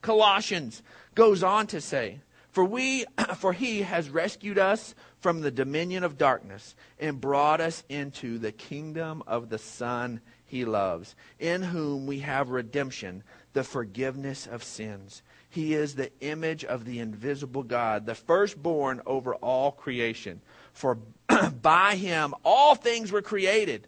Colossians 0.00 0.82
goes 1.14 1.42
on 1.42 1.66
to 1.66 1.80
say, 1.82 2.20
for 2.50 2.64
we 2.64 3.04
for 3.36 3.52
he 3.52 3.82
has 3.82 4.08
rescued 4.08 4.58
us 4.58 4.94
from 5.20 5.40
the 5.40 5.50
dominion 5.50 6.04
of 6.04 6.16
darkness 6.16 6.74
and 6.98 7.20
brought 7.20 7.60
us 7.60 7.84
into 7.88 8.38
the 8.38 8.52
kingdom 8.52 9.22
of 9.26 9.50
the 9.50 9.58
son 9.58 10.20
he 10.46 10.64
loves, 10.64 11.14
in 11.38 11.62
whom 11.62 12.06
we 12.06 12.20
have 12.20 12.50
redemption, 12.50 13.22
the 13.52 13.62
forgiveness 13.62 14.46
of 14.46 14.64
sins. 14.64 15.22
He 15.48 15.74
is 15.74 15.94
the 15.94 16.10
image 16.20 16.64
of 16.64 16.84
the 16.84 16.98
invisible 17.00 17.62
God, 17.62 18.06
the 18.06 18.14
firstborn 18.14 19.00
over 19.06 19.34
all 19.36 19.72
creation. 19.72 20.40
For 20.80 20.96
by 21.62 21.94
him 21.94 22.34
all 22.42 22.74
things 22.74 23.12
were 23.12 23.20
created. 23.20 23.86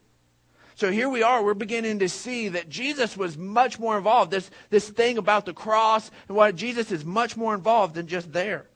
So 0.75 0.91
here 0.91 1.09
we 1.09 1.23
are, 1.23 1.43
we're 1.43 1.55
beginning 1.55 2.01
to 2.01 2.09
see 2.09 2.49
that 2.51 2.69
Jesus 2.69 3.17
was 3.17 3.37
much 3.37 3.79
more 3.79 3.97
involved. 3.97 4.31
This, 4.31 4.51
this 4.69 4.89
thing 4.89 5.17
about 5.17 5.47
the 5.47 5.55
cross 5.55 6.11
and 6.29 6.37
what 6.37 6.55
Jesus 6.55 6.93
is 6.93 7.05
much 7.05 7.37
more 7.37 7.55
involved 7.55 7.95
than 7.95 8.09
just 8.09 8.33
there. 8.33 8.67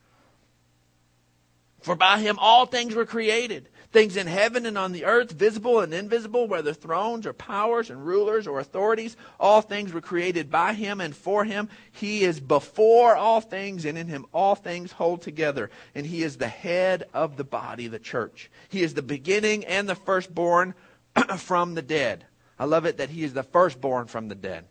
For 1.81 1.95
by 1.95 2.19
him 2.19 2.39
all 2.39 2.65
things 2.65 2.95
were 2.95 3.07
created 3.07 3.69
things 3.97 4.19
in 4.19 4.27
heaven 4.27 4.67
and 4.67 4.77
on 4.77 4.93
the 4.93 5.07
earth, 5.07 5.33
visible 5.33 5.81
and 5.81 5.95
invisible, 5.95 6.47
whether 6.47 6.75
thrones 6.75 7.25
or 7.25 7.33
powers 7.33 7.89
and 7.89 8.07
rulers 8.07 8.47
or 8.47 8.61
authorities. 8.61 9.17
All 9.41 9.63
things 9.63 9.91
were 9.91 10.03
created 10.03 10.51
by 10.51 10.75
him 10.75 11.01
and 11.01 11.17
for 11.17 11.47
him. 11.47 11.71
He 11.93 12.23
is 12.23 12.39
before 12.39 13.17
all 13.17 13.41
things, 13.41 13.87
and 13.87 13.97
in 13.97 14.07
him 14.07 14.27
all 14.35 14.55
things 14.55 14.93
hold 14.93 15.23
together. 15.23 15.71
And 15.95 16.05
he 16.05 16.23
is 16.23 16.37
the 16.37 16.47
head 16.47 17.05
of 17.15 17.39
the 17.39 17.45
body, 17.45 17.89
the 17.89 17.99
church. 17.99 18.51
He 18.69 18.83
is 18.83 18.93
the 18.93 19.01
beginning 19.01 19.65
and 19.65 19.89
the 19.89 19.95
firstborn 19.95 20.75
from 21.39 21.75
the 21.75 21.81
dead. 21.81 22.27
I 22.59 22.67
love 22.67 22.85
it 22.85 22.99
that 22.99 23.09
he 23.09 23.25
is 23.25 23.33
the 23.33 23.45
firstborn 23.45 24.09
from 24.09 24.29
the 24.29 24.35
dead. 24.35 24.67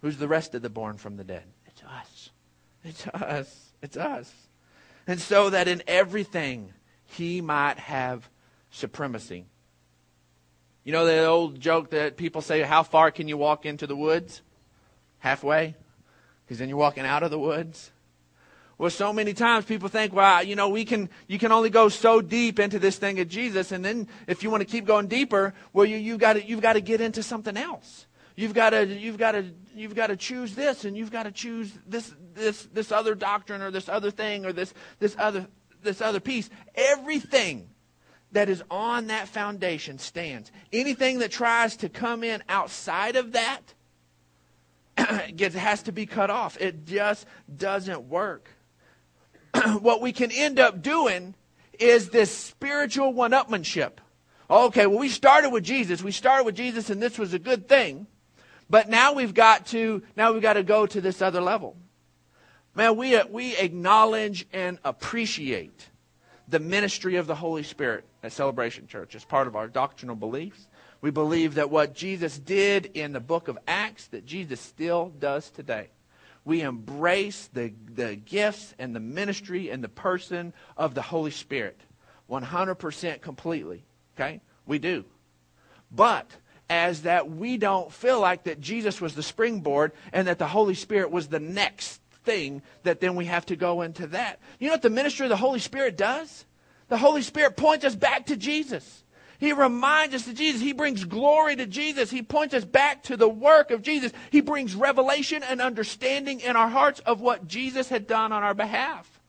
Who's 0.00 0.18
the 0.18 0.26
rest 0.26 0.56
of 0.56 0.62
the 0.62 0.68
born 0.68 0.96
from 0.96 1.16
the 1.16 1.22
dead? 1.22 1.44
It's 1.68 1.82
us. 1.84 2.30
It's 2.82 3.06
us. 3.06 3.70
It's 3.82 3.96
us. 3.96 4.32
And 5.06 5.20
so 5.20 5.50
that 5.50 5.68
in 5.68 5.84
everything, 5.86 6.72
he 7.12 7.40
might 7.40 7.78
have 7.78 8.28
supremacy. 8.70 9.46
You 10.84 10.92
know 10.92 11.06
the 11.06 11.24
old 11.24 11.60
joke 11.60 11.90
that 11.90 12.16
people 12.16 12.42
say, 12.42 12.62
How 12.62 12.82
far 12.82 13.10
can 13.10 13.28
you 13.28 13.36
walk 13.36 13.66
into 13.66 13.86
the 13.86 13.96
woods? 13.96 14.42
Halfway? 15.18 15.76
Because 16.44 16.58
then 16.58 16.68
you're 16.68 16.78
walking 16.78 17.06
out 17.06 17.22
of 17.22 17.30
the 17.30 17.38
woods. 17.38 17.92
Well, 18.78 18.90
so 18.90 19.12
many 19.12 19.32
times 19.32 19.64
people 19.64 19.88
think, 19.88 20.12
well, 20.12 20.42
you 20.42 20.56
know, 20.56 20.68
we 20.68 20.84
can, 20.84 21.08
you 21.28 21.38
can 21.38 21.52
only 21.52 21.70
go 21.70 21.88
so 21.88 22.20
deep 22.20 22.58
into 22.58 22.80
this 22.80 22.96
thing 22.96 23.20
of 23.20 23.28
Jesus, 23.28 23.70
and 23.70 23.84
then 23.84 24.08
if 24.26 24.42
you 24.42 24.50
want 24.50 24.62
to 24.62 24.64
keep 24.64 24.86
going 24.86 25.06
deeper, 25.06 25.54
well, 25.72 25.86
you, 25.86 25.98
you 25.98 26.18
got 26.18 26.32
to, 26.32 26.44
you've 26.44 26.62
got 26.62 26.72
to 26.72 26.80
get 26.80 27.00
into 27.00 27.22
something 27.22 27.56
else. 27.56 28.06
You've 28.34 28.54
got 28.54 28.70
to, 28.70 28.84
you've 28.84 29.18
got 29.18 29.32
to, 29.32 29.44
you've 29.76 29.94
got 29.94 30.08
to 30.08 30.16
choose 30.16 30.56
this, 30.56 30.84
and 30.84 30.96
you've 30.96 31.12
got 31.12 31.24
to 31.24 31.30
choose 31.30 31.72
this, 31.86 32.12
this, 32.34 32.66
this 32.72 32.90
other 32.90 33.14
doctrine, 33.14 33.62
or 33.62 33.70
this 33.70 33.88
other 33.88 34.10
thing, 34.10 34.44
or 34.44 34.52
this, 34.52 34.74
this 34.98 35.14
other 35.16 35.46
this 35.82 36.00
other 36.00 36.20
piece. 36.20 36.48
Everything 36.74 37.68
that 38.32 38.48
is 38.48 38.62
on 38.70 39.08
that 39.08 39.28
foundation 39.28 39.98
stands. 39.98 40.50
Anything 40.72 41.18
that 41.18 41.30
tries 41.30 41.76
to 41.78 41.88
come 41.88 42.24
in 42.24 42.42
outside 42.48 43.16
of 43.16 43.32
that 43.32 43.74
gets, 45.36 45.54
has 45.54 45.82
to 45.84 45.92
be 45.92 46.06
cut 46.06 46.30
off. 46.30 46.60
It 46.60 46.86
just 46.86 47.26
doesn't 47.54 48.02
work. 48.04 48.48
what 49.80 50.00
we 50.00 50.12
can 50.12 50.30
end 50.30 50.58
up 50.58 50.82
doing 50.82 51.34
is 51.78 52.10
this 52.10 52.34
spiritual 52.34 53.12
one 53.12 53.32
upmanship. 53.32 53.92
Okay, 54.50 54.86
well, 54.86 54.98
we 54.98 55.08
started 55.08 55.50
with 55.50 55.64
Jesus. 55.64 56.02
We 56.02 56.12
started 56.12 56.44
with 56.44 56.56
Jesus, 56.56 56.90
and 56.90 57.02
this 57.02 57.18
was 57.18 57.32
a 57.32 57.38
good 57.38 57.68
thing. 57.68 58.06
But 58.68 58.88
now 58.88 59.12
we've 59.12 59.34
got 59.34 59.66
to 59.66 60.02
now 60.16 60.32
we've 60.32 60.42
got 60.42 60.54
to 60.54 60.62
go 60.62 60.86
to 60.86 61.00
this 61.00 61.20
other 61.20 61.40
level. 61.40 61.76
Man, 62.74 62.96
we, 62.96 63.16
uh, 63.16 63.26
we 63.26 63.56
acknowledge 63.56 64.46
and 64.52 64.78
appreciate 64.82 65.90
the 66.48 66.58
ministry 66.58 67.16
of 67.16 67.26
the 67.26 67.34
Holy 67.34 67.62
Spirit 67.62 68.04
at 68.22 68.32
Celebration 68.32 68.86
Church 68.86 69.14
as 69.14 69.24
part 69.24 69.46
of 69.46 69.56
our 69.56 69.68
doctrinal 69.68 70.16
beliefs. 70.16 70.68
We 71.02 71.10
believe 71.10 71.56
that 71.56 71.70
what 71.70 71.94
Jesus 71.94 72.38
did 72.38 72.86
in 72.94 73.12
the 73.12 73.20
book 73.20 73.48
of 73.48 73.58
Acts, 73.66 74.06
that 74.08 74.24
Jesus 74.24 74.60
still 74.60 75.12
does 75.18 75.50
today. 75.50 75.88
We 76.44 76.62
embrace 76.62 77.50
the, 77.52 77.72
the 77.94 78.16
gifts 78.16 78.74
and 78.78 78.96
the 78.96 79.00
ministry 79.00 79.68
and 79.70 79.84
the 79.84 79.88
person 79.88 80.54
of 80.76 80.94
the 80.94 81.02
Holy 81.02 81.30
Spirit 81.30 81.78
100% 82.30 83.20
completely. 83.20 83.84
Okay? 84.16 84.40
We 84.66 84.78
do. 84.78 85.04
But 85.90 86.30
as 86.70 87.02
that 87.02 87.30
we 87.30 87.58
don't 87.58 87.92
feel 87.92 88.18
like 88.18 88.44
that 88.44 88.60
Jesus 88.60 89.00
was 89.00 89.14
the 89.14 89.22
springboard 89.22 89.92
and 90.12 90.26
that 90.26 90.38
the 90.38 90.46
Holy 90.46 90.74
Spirit 90.74 91.10
was 91.10 91.28
the 91.28 91.40
next 91.40 92.01
thing 92.24 92.62
that 92.82 93.00
then 93.00 93.16
we 93.16 93.26
have 93.26 93.46
to 93.46 93.56
go 93.56 93.82
into 93.82 94.06
that. 94.08 94.40
You 94.58 94.68
know 94.68 94.74
what 94.74 94.82
the 94.82 94.90
ministry 94.90 95.26
of 95.26 95.30
the 95.30 95.36
Holy 95.36 95.60
Spirit 95.60 95.96
does? 95.96 96.44
The 96.88 96.98
Holy 96.98 97.22
Spirit 97.22 97.56
points 97.56 97.84
us 97.84 97.94
back 97.94 98.26
to 98.26 98.36
Jesus. 98.36 99.04
He 99.38 99.52
reminds 99.52 100.14
us 100.14 100.28
of 100.28 100.34
Jesus. 100.34 100.60
He 100.60 100.72
brings 100.72 101.04
glory 101.04 101.56
to 101.56 101.66
Jesus. 101.66 102.10
He 102.10 102.22
points 102.22 102.54
us 102.54 102.64
back 102.64 103.02
to 103.04 103.16
the 103.16 103.28
work 103.28 103.72
of 103.72 103.82
Jesus. 103.82 104.12
He 104.30 104.40
brings 104.40 104.76
revelation 104.76 105.42
and 105.42 105.60
understanding 105.60 106.38
in 106.40 106.54
our 106.54 106.68
hearts 106.68 107.00
of 107.00 107.20
what 107.20 107.48
Jesus 107.48 107.88
had 107.88 108.06
done 108.06 108.30
on 108.30 108.44
our 108.44 108.54
behalf. 108.54 109.20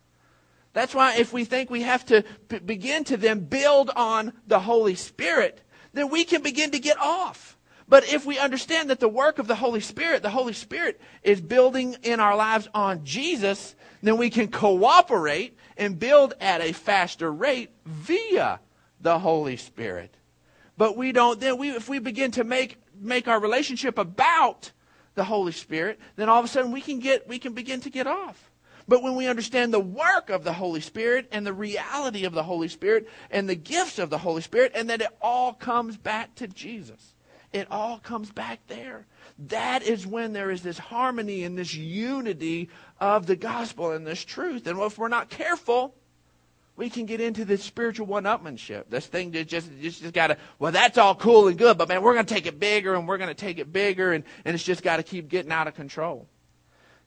That's 0.74 0.94
why 0.94 1.16
if 1.18 1.34
we 1.34 1.46
think 1.46 1.70
we 1.70 1.82
have 1.84 2.06
to 2.06 2.24
begin 2.66 3.04
to 3.06 3.18
then 3.18 3.46
build 3.46 3.90
on 3.96 4.34
the 4.46 4.60
Holy 4.60 4.96
Spirit, 4.96 5.62
then 5.94 6.10
we 6.10 6.26
can 6.26 6.44
begin 6.44 6.72
to 6.72 6.80
get 6.80 7.00
off. 7.00 7.58
But 7.88 8.12
if 8.12 8.26
we 8.26 8.40
understand 8.40 8.90
that 8.90 9.00
the 9.00 9.10
work 9.10 9.40
of 9.40 9.48
the 9.48 9.56
Holy 9.56 9.82
Spirit, 9.82 10.24
the 10.24 10.30
Holy 10.30 10.54
Spirit 10.54 11.00
is 11.22 11.42
building 11.42 11.98
in 12.04 12.20
our 12.20 12.36
lives 12.36 12.68
on 12.74 13.04
Jesus, 13.04 13.76
then 14.02 14.18
we 14.18 14.30
can 14.30 14.48
cooperate 14.48 15.58
and 15.78 16.00
build 16.00 16.34
at 16.40 16.62
a 16.62 16.72
faster 16.72 17.32
rate 17.32 17.72
via 17.86 18.60
the 19.02 19.20
Holy 19.20 19.58
Spirit. 19.58 20.16
But 20.78 20.98
we 20.98 21.12
don't 21.12 21.40
then 21.40 21.58
we 21.58 21.72
if 21.72 21.90
we 21.90 22.00
begin 22.00 22.32
to 22.32 22.44
make 22.44 22.78
make 23.00 23.28
our 23.28 23.40
relationship 23.40 23.98
about 23.98 24.72
the 25.16 25.26
Holy 25.26 25.52
Spirit, 25.52 26.00
then 26.16 26.30
all 26.30 26.40
of 26.40 26.46
a 26.46 26.48
sudden 26.48 26.72
we 26.72 26.82
can 26.82 27.00
get 27.00 27.28
we 27.28 27.38
can 27.38 27.54
begin 27.54 27.82
to 27.82 27.90
get 27.90 28.08
off. 28.08 28.50
But 28.88 29.04
when 29.04 29.16
we 29.16 29.28
understand 29.28 29.74
the 29.74 29.80
work 29.80 30.30
of 30.30 30.44
the 30.44 30.54
Holy 30.54 30.82
Spirit 30.82 31.28
and 31.32 31.46
the 31.46 31.54
reality 31.54 32.26
of 32.26 32.34
the 32.34 32.44
Holy 32.44 32.68
Spirit 32.68 33.08
and 33.30 33.48
the 33.48 33.56
gifts 33.56 34.00
of 34.00 34.10
the 34.10 34.18
Holy 34.18 34.42
Spirit 34.42 34.74
and 34.76 34.90
that 34.90 35.02
it 35.02 35.16
all 35.22 35.54
comes 35.54 35.96
back 35.96 36.36
to 36.36 36.48
Jesus 36.48 37.14
it 37.54 37.68
all 37.70 38.00
comes 38.00 38.32
back 38.32 38.60
there. 38.68 39.06
That 39.48 39.84
is 39.84 40.06
when 40.06 40.34
there 40.34 40.50
is 40.50 40.64
this 40.64 40.78
harmony 40.78 41.44
and 41.44 41.58
this 41.58 41.74
unity 41.74 42.70
of 43.00 43.28
the 43.28 43.36
gospel 43.36 43.92
and 43.92 44.06
this 44.06 44.26
truth. 44.26 44.66
And 44.68 44.80
if 44.80 44.98
we're 44.98 45.08
not 45.08 45.30
careful, 45.30 45.96
we 46.76 46.90
can 46.90 47.06
get 47.06 47.22
into 47.22 47.46
this 47.46 47.64
spiritual 47.64 48.08
one-upmanship. 48.08 48.86
This 48.90 49.06
thing 49.06 49.32
that 49.32 49.48
just 49.48 49.70
just, 49.80 50.02
just 50.02 50.14
got 50.14 50.28
to, 50.28 50.38
well, 50.58 50.72
that's 50.72 50.98
all 50.98 51.14
cool 51.14 51.48
and 51.48 51.58
good, 51.58 51.78
but 51.78 51.88
man, 51.88 52.02
we're 52.02 52.14
going 52.14 52.26
to 52.26 52.34
take 52.34 52.48
it 52.48 52.60
bigger 52.60 52.96
and 52.96 53.08
we're 53.08 53.20
going 53.20 53.30
to 53.30 53.36
take 53.36 53.60
it 53.60 53.72
bigger, 53.72 54.12
and, 54.12 54.24
and 54.46 54.56
it's 54.56 54.64
just 54.64 54.82
got 54.82 54.98
to 54.98 55.04
keep 55.04 55.30
getting 55.30 55.52
out 55.52 55.68
of 55.68 55.76
control. 55.76 56.28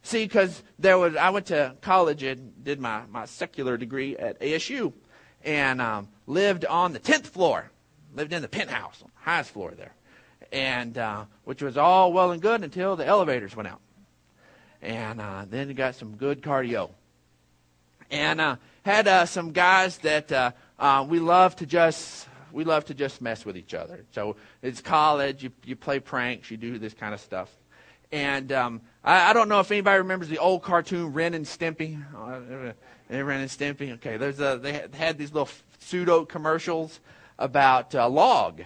See, 0.03 0.25
because 0.25 0.63
there 0.79 0.97
was, 0.97 1.17
I 1.17 1.31
went 1.31 1.47
to 1.47 1.75
college 1.81 2.23
and 2.23 2.63
did 2.63 2.81
my, 2.81 3.03
my 3.11 3.25
secular 3.25 3.77
degree 3.77 4.17
at 4.17 4.41
ASU 4.41 4.93
and 5.43 5.81
um, 5.81 6.09
lived 6.29 6.65
on 6.65 6.93
the 6.93 7.01
10th 7.01 7.27
floor, 7.27 7.73
lived 8.15 8.33
in 8.33 8.43
the 8.43 8.49
penthouse, 8.49 9.03
highest 9.17 9.51
floor 9.51 9.73
there 9.77 9.96
and 10.53 10.97
uh, 10.99 11.25
which 11.45 11.63
was 11.63 11.77
all 11.77 12.13
well 12.13 12.33
and 12.33 12.43
good 12.43 12.63
until 12.63 12.97
the 12.97 13.07
elevators 13.07 13.55
went 13.57 13.69
out. 13.69 13.81
And 14.83 15.21
uh, 15.21 15.47
then 15.49 15.73
got 15.75 15.95
some 15.95 16.17
good 16.17 16.43
cardio. 16.43 16.91
And 18.11 18.41
uh, 18.41 18.57
had 18.85 19.09
uh, 19.09 19.27
some 19.27 19.53
guys 19.53 19.99
that 19.99 20.31
uh, 20.31 20.53
uh, 20.79 21.05
we 21.09 21.19
love 21.19 21.57
to 21.57 21.67
just 21.67 22.29
we 22.53 22.65
love 22.65 22.85
to 22.87 22.95
just 22.95 23.21
mess 23.21 23.45
with 23.45 23.57
each 23.57 23.75
other. 23.75 24.05
So 24.13 24.37
it's 24.63 24.81
college, 24.81 25.43
you 25.43 25.51
you 25.65 25.77
play 25.77 25.99
pranks, 25.99 26.51
you 26.51 26.57
do 26.57 26.79
this 26.79 26.95
kind 26.95 27.13
of 27.13 27.21
stuff. 27.21 27.51
And 28.13 28.53
um, 28.53 28.81
I, 29.05 29.31
I 29.31 29.33
don't 29.33 29.49
know 29.49 29.61
if 29.61 29.71
anybody 29.71 29.99
remembers 29.99 30.29
the 30.29 30.39
old 30.39 30.63
cartoon 30.63 31.13
Ren 31.13 31.35
and 31.35 31.45
Stimpy. 31.45 32.01
Uh, 32.15 32.73
Ren 33.11 33.41
and 33.41 33.51
Stimpy. 33.51 33.93
Okay, 33.95 34.17
there's 34.17 34.41
a, 34.41 34.59
they 34.63 34.87
had 34.97 35.19
these 35.19 35.33
little 35.33 35.49
pseudo 35.79 36.25
commercials 36.25 37.01
about 37.39 37.95
uh, 37.95 38.09
log 38.09 38.63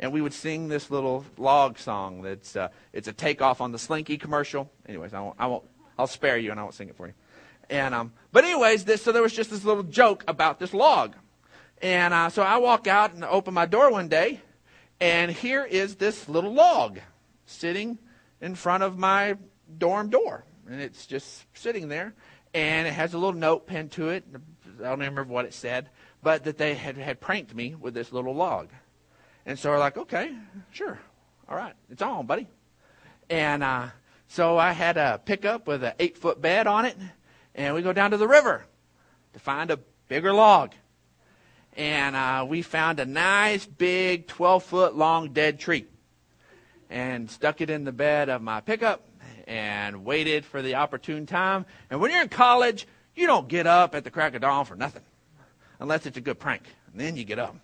and 0.00 0.12
we 0.12 0.20
would 0.20 0.32
sing 0.32 0.68
this 0.68 0.90
little 0.90 1.24
log 1.36 1.78
song. 1.78 2.22
That's 2.22 2.56
uh, 2.56 2.68
it's 2.92 3.08
a 3.08 3.12
takeoff 3.12 3.60
on 3.60 3.72
the 3.72 3.78
Slinky 3.78 4.18
commercial. 4.18 4.70
Anyways, 4.88 5.14
I 5.14 5.20
won't, 5.20 5.36
I 5.38 5.46
won't 5.46 5.64
I'll 5.98 6.06
spare 6.06 6.38
you 6.38 6.50
and 6.50 6.60
I 6.60 6.62
won't 6.62 6.74
sing 6.74 6.88
it 6.88 6.96
for 6.96 7.08
you. 7.08 7.14
And 7.70 7.94
um, 7.94 8.12
but 8.32 8.44
anyways, 8.44 8.84
this 8.84 9.02
so 9.02 9.12
there 9.12 9.22
was 9.22 9.32
just 9.34 9.50
this 9.50 9.64
little 9.64 9.82
joke 9.82 10.24
about 10.26 10.58
this 10.58 10.72
log, 10.72 11.14
and 11.82 12.14
uh, 12.14 12.30
so 12.30 12.42
I 12.42 12.56
walk 12.58 12.86
out 12.86 13.12
and 13.12 13.24
open 13.24 13.52
my 13.52 13.66
door 13.66 13.90
one 13.90 14.08
day, 14.08 14.40
and 15.00 15.30
here 15.30 15.64
is 15.64 15.96
this 15.96 16.28
little 16.28 16.52
log 16.52 16.98
sitting 17.44 17.98
in 18.40 18.54
front 18.54 18.84
of 18.84 18.96
my 18.96 19.36
dorm 19.76 20.08
door, 20.08 20.44
and 20.70 20.80
it's 20.80 21.04
just 21.04 21.44
sitting 21.52 21.88
there, 21.88 22.14
and 22.54 22.88
it 22.88 22.92
has 22.92 23.12
a 23.12 23.18
little 23.18 23.38
note 23.38 23.66
pinned 23.66 23.92
to 23.92 24.08
it. 24.08 24.24
I 24.78 24.84
don't 24.84 25.00
remember 25.00 25.24
what 25.24 25.44
it 25.44 25.52
said, 25.52 25.90
but 26.22 26.44
that 26.44 26.56
they 26.56 26.74
had 26.74 26.96
had 26.96 27.20
pranked 27.20 27.54
me 27.54 27.74
with 27.74 27.92
this 27.92 28.12
little 28.12 28.34
log. 28.34 28.70
And 29.48 29.58
so 29.58 29.70
we're 29.70 29.78
like, 29.78 29.96
okay, 29.96 30.30
sure. 30.72 31.00
All 31.48 31.56
right, 31.56 31.72
it's 31.90 32.02
on, 32.02 32.26
buddy. 32.26 32.46
And 33.30 33.64
uh, 33.64 33.86
so 34.28 34.58
I 34.58 34.72
had 34.72 34.98
a 34.98 35.22
pickup 35.24 35.66
with 35.66 35.82
an 35.82 35.94
eight 35.98 36.18
foot 36.18 36.42
bed 36.42 36.66
on 36.66 36.84
it, 36.84 36.94
and 37.54 37.74
we 37.74 37.80
go 37.80 37.94
down 37.94 38.10
to 38.10 38.18
the 38.18 38.28
river 38.28 38.66
to 39.32 39.38
find 39.38 39.70
a 39.70 39.78
bigger 40.06 40.34
log. 40.34 40.72
And 41.78 42.14
uh, 42.14 42.44
we 42.46 42.60
found 42.60 43.00
a 43.00 43.06
nice 43.06 43.64
big 43.64 44.26
12 44.26 44.64
foot 44.64 44.94
long 44.94 45.32
dead 45.32 45.58
tree 45.58 45.86
and 46.90 47.30
stuck 47.30 47.62
it 47.62 47.70
in 47.70 47.84
the 47.84 47.92
bed 47.92 48.28
of 48.28 48.42
my 48.42 48.60
pickup 48.60 49.08
and 49.46 50.04
waited 50.04 50.44
for 50.44 50.60
the 50.60 50.74
opportune 50.74 51.24
time. 51.24 51.64
And 51.88 52.02
when 52.02 52.10
you're 52.10 52.20
in 52.20 52.28
college, 52.28 52.86
you 53.16 53.26
don't 53.26 53.48
get 53.48 53.66
up 53.66 53.94
at 53.94 54.04
the 54.04 54.10
crack 54.10 54.34
of 54.34 54.42
dawn 54.42 54.66
for 54.66 54.76
nothing 54.76 55.04
unless 55.80 56.04
it's 56.04 56.18
a 56.18 56.20
good 56.20 56.38
prank. 56.38 56.64
And 56.92 57.00
then 57.00 57.16
you 57.16 57.24
get 57.24 57.38
up. 57.38 57.56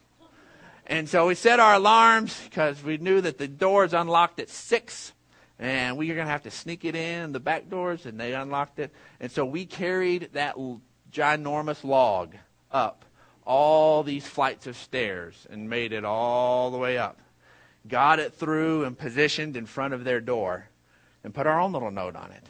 And 0.87 1.09
so 1.09 1.27
we 1.27 1.35
set 1.35 1.61
our 1.61 1.75
alarms 1.75 2.39
because 2.45 2.83
we 2.83 2.99
knew 2.99 3.21
that 3.21 3.39
the 3.39 3.49
doors 3.49 3.95
unlocked 3.95 4.39
at 4.41 4.51
6 4.51 5.13
and 5.59 5.97
we 5.97 6.09
were 6.09 6.15
going 6.15 6.27
to 6.27 6.33
have 6.33 6.43
to 6.43 6.51
sneak 6.51 6.85
it 6.85 6.95
in 6.95 7.33
the 7.33 7.41
back 7.41 7.71
doors 7.71 8.07
and 8.07 8.19
they 8.21 8.35
unlocked 8.35 8.79
it. 8.79 8.93
And 9.21 9.31
so 9.31 9.45
we 9.45 9.65
carried 9.67 10.31
that 10.33 10.57
ginormous 11.11 11.85
log 11.85 12.35
up 12.71 13.05
all 13.47 14.03
these 14.03 14.27
flights 14.27 14.67
of 14.67 14.77
stairs 14.77 15.47
and 15.51 15.69
made 15.69 15.93
it 15.93 16.05
all 16.05 16.71
the 16.71 16.79
way 16.79 16.99
up. 16.99 17.19
Got 17.87 18.19
it 18.19 18.35
through 18.35 18.85
and 18.85 18.99
positioned 18.99 19.57
in 19.57 19.67
front 19.67 19.95
of 19.95 20.05
their 20.05 20.21
door 20.21 20.69
and 21.23 21.35
put 21.35 21.47
our 21.47 21.61
own 21.61 21.73
little 21.73 21.91
note 21.91 22.17
on 22.17 22.31
it. 22.33 22.47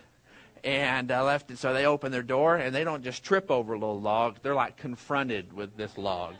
And 0.62 1.10
I 1.10 1.20
left 1.22 1.50
it 1.50 1.58
so 1.58 1.74
they 1.74 1.84
open 1.84 2.12
their 2.12 2.22
door 2.22 2.56
and 2.56 2.74
they 2.74 2.84
don't 2.84 3.02
just 3.02 3.24
trip 3.24 3.50
over 3.50 3.74
a 3.74 3.78
little 3.78 4.00
log, 4.00 4.38
they're 4.42 4.54
like 4.54 4.76
confronted 4.76 5.52
with 5.52 5.76
this 5.76 5.98
log. 5.98 6.34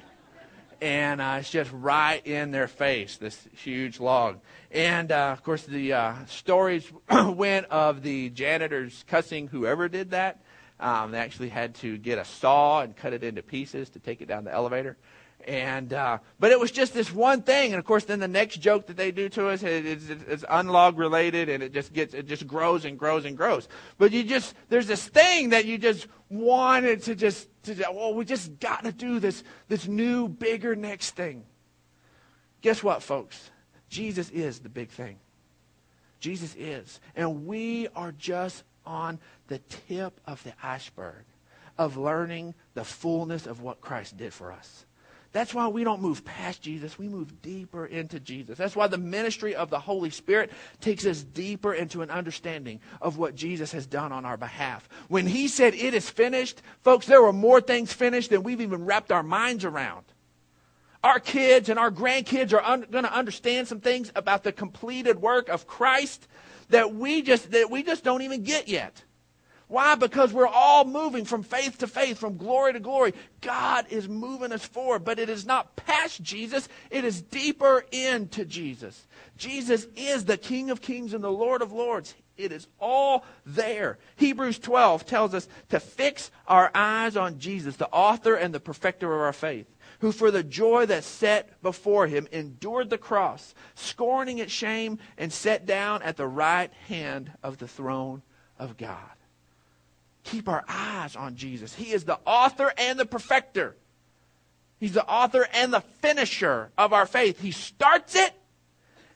And 0.84 1.20
uh, 1.20 1.36
it's 1.40 1.50
just 1.50 1.70
right 1.72 2.24
in 2.26 2.50
their 2.50 2.68
face, 2.68 3.16
this 3.16 3.48
huge 3.56 4.00
log. 4.00 4.40
And 4.70 5.10
uh, 5.10 5.30
of 5.32 5.42
course, 5.42 5.62
the 5.62 5.94
uh, 5.94 6.14
stories 6.26 6.90
went 7.10 7.66
of 7.66 8.02
the 8.02 8.28
janitors 8.30 9.04
cussing 9.08 9.48
whoever 9.48 9.88
did 9.88 10.10
that 10.10 10.42
um, 10.80 11.12
they 11.12 11.18
actually 11.18 11.48
had 11.48 11.74
to 11.76 11.96
get 11.98 12.18
a 12.18 12.24
saw 12.24 12.82
and 12.82 12.96
cut 12.96 13.12
it 13.12 13.22
into 13.22 13.42
pieces 13.42 13.90
to 13.90 13.98
take 13.98 14.20
it 14.20 14.26
down 14.26 14.44
the 14.44 14.52
elevator. 14.52 14.96
And 15.46 15.92
uh, 15.92 16.18
but 16.40 16.52
it 16.52 16.58
was 16.58 16.70
just 16.70 16.94
this 16.94 17.12
one 17.12 17.42
thing, 17.42 17.72
and 17.72 17.78
of 17.78 17.84
course, 17.84 18.04
then 18.04 18.18
the 18.18 18.28
next 18.28 18.58
joke 18.62 18.86
that 18.86 18.96
they 18.96 19.10
do 19.10 19.28
to 19.30 19.48
us 19.48 19.62
is, 19.62 20.08
is, 20.08 20.42
unlog 20.44 20.96
related, 20.96 21.50
and 21.50 21.62
it 21.62 21.74
just 21.74 21.92
gets 21.92 22.14
it 22.14 22.26
just 22.26 22.46
grows 22.46 22.86
and 22.86 22.98
grows 22.98 23.26
and 23.26 23.36
grows. 23.36 23.68
But 23.98 24.12
you 24.12 24.24
just 24.24 24.54
there's 24.70 24.86
this 24.86 25.06
thing 25.06 25.50
that 25.50 25.66
you 25.66 25.76
just 25.76 26.06
wanted 26.30 27.02
to 27.02 27.14
just 27.14 27.46
to 27.64 27.75
well, 27.75 27.97
oh, 27.99 28.14
we 28.14 28.25
just 28.25 28.59
got 28.61 28.85
to 28.85 28.92
do 28.92 29.18
this 29.18 29.42
this 29.68 29.87
new 29.87 30.28
bigger 30.28 30.75
next 30.76 31.11
thing. 31.12 31.44
Guess 32.61 32.83
what, 32.83 33.02
folks? 33.02 33.50
Jesus 33.88 34.30
is 34.30 34.61
the 34.61 34.68
big 34.68 34.88
thing. 34.88 35.18
Jesus 36.21 36.54
is, 36.59 37.00
and 37.14 37.47
we 37.47 37.88
are 37.94 38.12
just 38.12 38.64
on 38.87 39.18
the 39.49 39.59
tip 39.88 40.21
of 40.26 40.42
the 40.44 40.54
iceberg 40.62 41.25
of 41.76 41.97
learning 41.97 42.54
the 42.75 42.85
fullness 42.85 43.47
of 43.47 43.61
what 43.61 43.80
Christ 43.80 44.16
did 44.16 44.33
for 44.33 44.52
us. 44.52 44.87
That's 45.34 45.52
why 45.52 45.66
we 45.66 45.82
don't 45.82 46.00
move 46.00 46.24
past 46.24 46.62
Jesus. 46.62 46.96
We 46.96 47.08
move 47.08 47.42
deeper 47.42 47.86
into 47.86 48.20
Jesus. 48.20 48.56
That's 48.56 48.76
why 48.76 48.86
the 48.86 48.98
ministry 48.98 49.56
of 49.56 49.68
the 49.68 49.80
Holy 49.80 50.10
Spirit 50.10 50.52
takes 50.80 51.04
us 51.04 51.24
deeper 51.24 51.74
into 51.74 52.02
an 52.02 52.10
understanding 52.10 52.78
of 53.02 53.18
what 53.18 53.34
Jesus 53.34 53.72
has 53.72 53.84
done 53.84 54.12
on 54.12 54.24
our 54.24 54.36
behalf. 54.36 54.88
When 55.08 55.26
he 55.26 55.48
said, 55.48 55.74
It 55.74 55.92
is 55.92 56.08
finished, 56.08 56.62
folks, 56.82 57.06
there 57.06 57.20
were 57.20 57.32
more 57.32 57.60
things 57.60 57.92
finished 57.92 58.30
than 58.30 58.44
we've 58.44 58.60
even 58.60 58.84
wrapped 58.84 59.10
our 59.10 59.24
minds 59.24 59.64
around. 59.64 60.04
Our 61.02 61.18
kids 61.18 61.68
and 61.68 61.80
our 61.80 61.90
grandkids 61.90 62.52
are 62.52 62.62
un- 62.62 62.86
going 62.88 63.04
to 63.04 63.12
understand 63.12 63.66
some 63.66 63.80
things 63.80 64.12
about 64.14 64.44
the 64.44 64.52
completed 64.52 65.20
work 65.20 65.48
of 65.48 65.66
Christ 65.66 66.28
that 66.68 66.94
we 66.94 67.22
just 67.22 67.50
that 67.50 67.72
we 67.72 67.82
just 67.82 68.04
don't 68.04 68.22
even 68.22 68.44
get 68.44 68.68
yet. 68.68 69.02
Why? 69.68 69.94
Because 69.94 70.33
we're 70.33 70.47
all 70.47 70.85
moving 70.85 71.25
from 71.25 71.42
faith 71.42 71.78
to 71.78 71.87
faith, 71.87 72.18
from 72.18 72.37
glory 72.37 72.75
to 72.75 72.80
glory. 72.80 73.14
God 73.40 73.87
is 73.90 74.09
moving 74.09 74.52
us 74.52 74.64
forward, 74.64 75.04
but 75.04 75.18
it 75.18 75.28
is 75.28 75.47
not 75.47 75.75
past 75.76 76.23
Jesus, 76.23 76.68
it 76.90 77.04
is 77.04 77.23
deeper 77.23 77.85
into 77.90 78.44
Jesus. 78.44 79.06
Jesus 79.37 79.87
is 79.97 80.25
the 80.25 80.37
King 80.37 80.71
of 80.71 80.80
Kings 80.80 81.14
and 81.14 81.25
the 81.25 81.33
Lord 81.33 81.62
of 81.62 81.73
Lords. 81.73 82.14
It 82.37 82.52
is 82.52 82.66
all 82.80 83.25
there. 83.47 83.99
Hebrews 84.16 84.59
12 84.59 85.06
tells 85.06 85.35
us 85.35 85.49
to 85.71 85.80
fix 85.80 86.30
our 86.47 86.71
eyes 86.75 87.16
on 87.16 87.38
Jesus, 87.38 87.76
the 87.76 87.88
author 87.90 88.35
and 88.35 88.52
the 88.52 88.61
perfecter 88.61 89.12
of 89.12 89.21
our 89.21 89.33
faith 89.33 89.66
who 90.00 90.12
for 90.12 90.30
the 90.30 90.42
joy 90.42 90.85
that 90.85 91.04
set 91.04 91.62
before 91.62 92.06
him 92.06 92.28
endured 92.30 92.90
the 92.90 92.99
cross, 92.99 93.54
scorning 93.75 94.37
its 94.37 94.52
shame, 94.52 94.99
and 95.16 95.33
sat 95.33 95.64
down 95.64 96.02
at 96.02 96.16
the 96.16 96.26
right 96.26 96.71
hand 96.88 97.33
of 97.42 97.56
the 97.56 97.68
throne 97.68 98.23
of 98.59 98.76
God. 98.76 99.13
Keep 100.25 100.49
our 100.49 100.64
eyes 100.69 101.16
on 101.16 101.37
Jesus. 101.37 101.75
He 101.75 101.93
is 101.93 102.04
the 102.04 102.19
author 102.26 102.73
and 102.76 102.99
the 102.99 103.07
perfecter. 103.07 103.76
He's 104.81 104.93
the 104.93 105.07
author 105.07 105.47
and 105.54 105.73
the 105.73 105.81
finisher 105.81 106.71
of 106.76 106.93
our 106.93 107.07
faith. 107.07 107.40
He 107.40 107.52
starts 107.52 108.14
it 108.16 108.33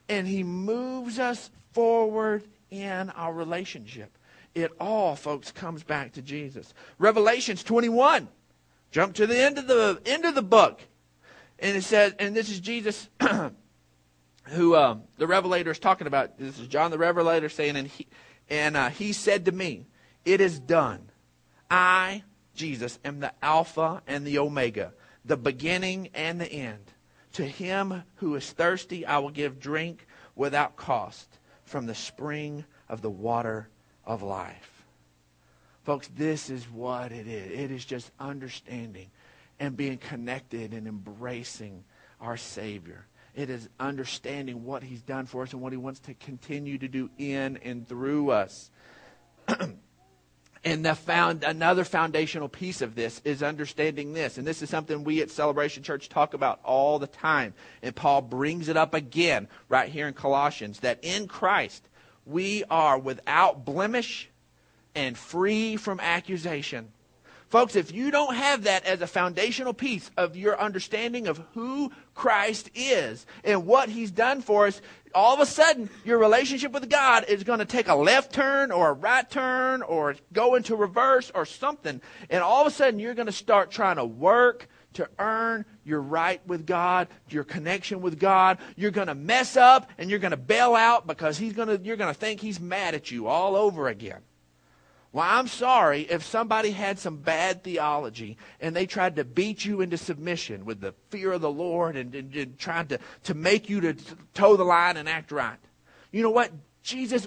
and 0.09 0.27
he 0.27 0.43
moves 0.43 1.19
us 1.19 1.51
forward 1.73 2.45
in 2.71 3.11
our 3.11 3.33
relationship. 3.33 4.17
It 4.55 4.73
all, 4.81 5.17
folks, 5.17 5.53
comes 5.53 5.83
back 5.83 6.13
to 6.13 6.23
Jesus. 6.23 6.73
Revelations 6.99 7.63
21 7.63 8.29
Jump 8.91 9.15
to 9.15 9.27
the 9.27 9.39
end 9.39 9.59
of 9.59 9.67
the 9.67 10.01
end 10.07 10.25
of 10.25 10.35
the 10.35 10.43
book, 10.43 10.81
and 11.59 11.77
it 11.77 11.83
says, 11.83 12.15
and 12.19 12.35
this 12.35 12.49
is 12.49 12.59
Jesus, 12.59 13.09
who 14.45 14.75
um, 14.77 15.03
the 15.19 15.27
Revelator 15.27 15.71
is 15.71 15.79
talking 15.79 16.07
about. 16.07 16.39
This 16.39 16.59
is 16.59 16.69
John 16.69 16.91
the 16.91 16.97
Revelator 16.97 17.51
saying, 17.51 17.77
and 17.77 17.87
he 17.87 18.07
and 18.49 18.77
uh, 18.79 18.89
he 18.89 19.13
said 19.13 19.45
to 19.45 19.53
me, 19.53 19.85
"It 20.29 20.43
is 20.43 20.61
done. 20.61 21.11
I, 21.71 22.23
Jesus, 22.55 22.99
am 23.03 23.21
the 23.21 23.33
Alpha 23.43 24.03
and 24.07 24.27
the 24.27 24.41
Omega, 24.41 24.93
the 25.25 25.39
beginning 25.39 26.11
and 26.13 26.39
the 26.39 26.53
end. 26.53 26.93
To 27.33 27.47
him 27.47 28.03
who 28.17 28.35
is 28.35 28.53
thirsty, 28.53 29.07
I 29.07 29.21
will 29.21 29.31
give 29.31 29.59
drink 29.59 30.07
without 30.37 30.77
cost 30.77 31.39
from 31.65 31.87
the 31.87 31.95
spring 31.95 32.67
of 32.91 33.01
the 33.01 33.09
water 33.09 33.71
of 34.05 34.23
life." 34.23 34.85
Folks, 35.85 36.09
this 36.09 36.51
is 36.51 36.71
what 36.71 37.11
it 37.11 37.27
is. 37.27 37.59
It 37.59 37.71
is 37.71 37.87
just 37.87 38.11
understanding 38.21 39.11
and 39.59 39.79
being 39.79 39.97
connected 39.97 40.75
and 40.75 40.87
embracing 40.87 41.85
our 42.21 42.37
Savior. 42.37 43.07
It 43.35 43.49
is 43.49 43.71
understanding 43.81 44.67
what 44.67 44.83
He's 44.83 45.01
done 45.01 45.25
for 45.25 45.45
us 45.45 45.55
and 45.55 45.63
what 45.63 45.73
He 45.73 45.79
wants 45.79 46.01
to 46.01 46.13
continue 46.13 46.77
to 46.77 46.89
do 46.89 47.09
in 47.17 47.57
and 47.65 47.89
through 47.89 48.33
us. 48.33 48.71
and 50.65 50.85
the 50.85 50.95
found 50.95 51.45
another 51.45 51.85
foundational 51.85 52.49
piece 52.49 52.83
of 52.83 52.95
this 52.95 53.21
is 53.25 53.43
understanding 53.43 54.13
this. 54.13 54.39
And 54.39 54.47
this 54.47 54.63
is 54.63 54.71
something 54.71 55.05
we 55.05 55.23
at 55.23 55.31
Celebration 55.31 55.83
Church 55.83 56.09
talk 56.09 56.35
about 56.35 56.61
all 56.65 56.99
the 56.99 57.07
time. 57.07 57.55
And 57.83 57.95
Paul 57.95 58.23
brings 58.23 58.69
it 58.69 58.77
up 58.77 58.95
again 58.95 59.49
right 59.69 59.89
here 59.89 60.09
in 60.09 60.15
Colossians 60.15 60.81
that 60.81 60.99
in 61.03 61.29
Christ 61.29 61.89
we 62.27 62.65
are 62.71 62.99
without 62.99 63.65
blemish 63.65 64.29
and 64.95 65.17
free 65.17 65.77
from 65.77 66.01
accusation. 66.01 66.93
Folks, 67.49 67.77
if 67.77 67.95
you 67.95 68.11
don't 68.11 68.35
have 68.35 68.65
that 68.65 68.85
as 68.85 69.01
a 69.01 69.07
foundational 69.07 69.73
piece 69.73 70.11
of 70.19 70.37
your 70.37 70.61
understanding 70.61 71.29
of 71.29 71.43
who 71.55 71.91
Christ 72.15 72.71
is 72.75 73.25
and 73.43 73.65
what 73.65 73.89
he's 73.89 74.11
done 74.11 74.43
for 74.43 74.67
us, 74.67 74.83
all 75.15 75.35
of 75.35 75.41
a 75.41 75.47
sudden 75.47 75.91
your 76.05 76.19
relationship 76.19 76.73
with 76.73 76.89
God 76.89 77.25
is 77.29 77.45
going 77.45 77.59
to 77.59 77.65
take 77.65 77.89
a 77.89 77.95
left 77.95 78.33
turn 78.33 78.71
or 78.71 78.91
a 78.91 78.93
right 78.93 79.29
turn 79.29 79.83
or 79.83 80.15
go 80.33 80.55
into 80.55 80.77
reverse 80.77 81.31
or 81.35 81.45
something. 81.45 82.01
And 82.31 82.43
all 82.43 82.61
of 82.61 82.67
a 82.67 82.71
sudden 82.71 83.01
you're 83.01 83.15
going 83.15 83.27
to 83.27 83.33
start 83.33 83.71
trying 83.71 83.97
to 83.97 84.05
work 84.05 84.69
to 84.95 85.09
earn 85.19 85.65
your 85.85 86.01
right 86.01 86.45
with 86.47 86.67
God, 86.67 87.09
your 87.29 87.45
connection 87.45 88.01
with 88.01 88.19
God. 88.19 88.59
You're 88.77 88.91
going 88.91 89.07
to 89.09 89.15
mess 89.15 89.57
up 89.57 89.91
and 89.99 90.11
you're 90.11 90.19
going 90.19 90.33
to 90.33 90.37
bail 90.37 90.75
out 90.75 91.07
because 91.07 91.39
he's 91.39 91.53
going 91.53 91.69
to, 91.69 91.79
you're 91.85 91.97
going 91.97 92.13
to 92.13 92.19
think 92.19 92.41
he's 92.41 92.61
mad 92.61 92.95
at 92.95 93.11
you 93.11 93.27
all 93.27 93.55
over 93.55 93.89
again. 93.89 94.21
Well, 95.11 95.27
I'm 95.27 95.49
sorry 95.49 96.03
if 96.03 96.23
somebody 96.23 96.71
had 96.71 96.99
some 96.99 97.17
bad 97.17 97.65
theology 97.65 98.37
and 98.61 98.77
they 98.77 98.87
tried 98.87 99.17
to 99.17 99.25
beat 99.25 99.65
you 99.65 99.81
into 99.81 99.97
submission 99.97 100.67
with 100.67 100.81
the 100.81 100.95
fear 101.09 101.33
of 101.33 101.41
the 101.41 101.51
Lord 101.51 101.97
and, 101.97 102.15
and, 102.15 102.35
and 102.35 102.59
tried 102.59 102.91
to, 102.91 102.99
to 103.25 103.35
make 103.35 103.71
you 103.71 103.81
to 103.81 103.95
toe 104.35 104.57
the 104.57 104.65
line 104.65 104.99
and 104.99 105.09
act 105.09 105.33
right. 105.33 105.59
You 106.13 106.23
know 106.23 106.31
what? 106.31 106.53
Jesus, 106.83 107.25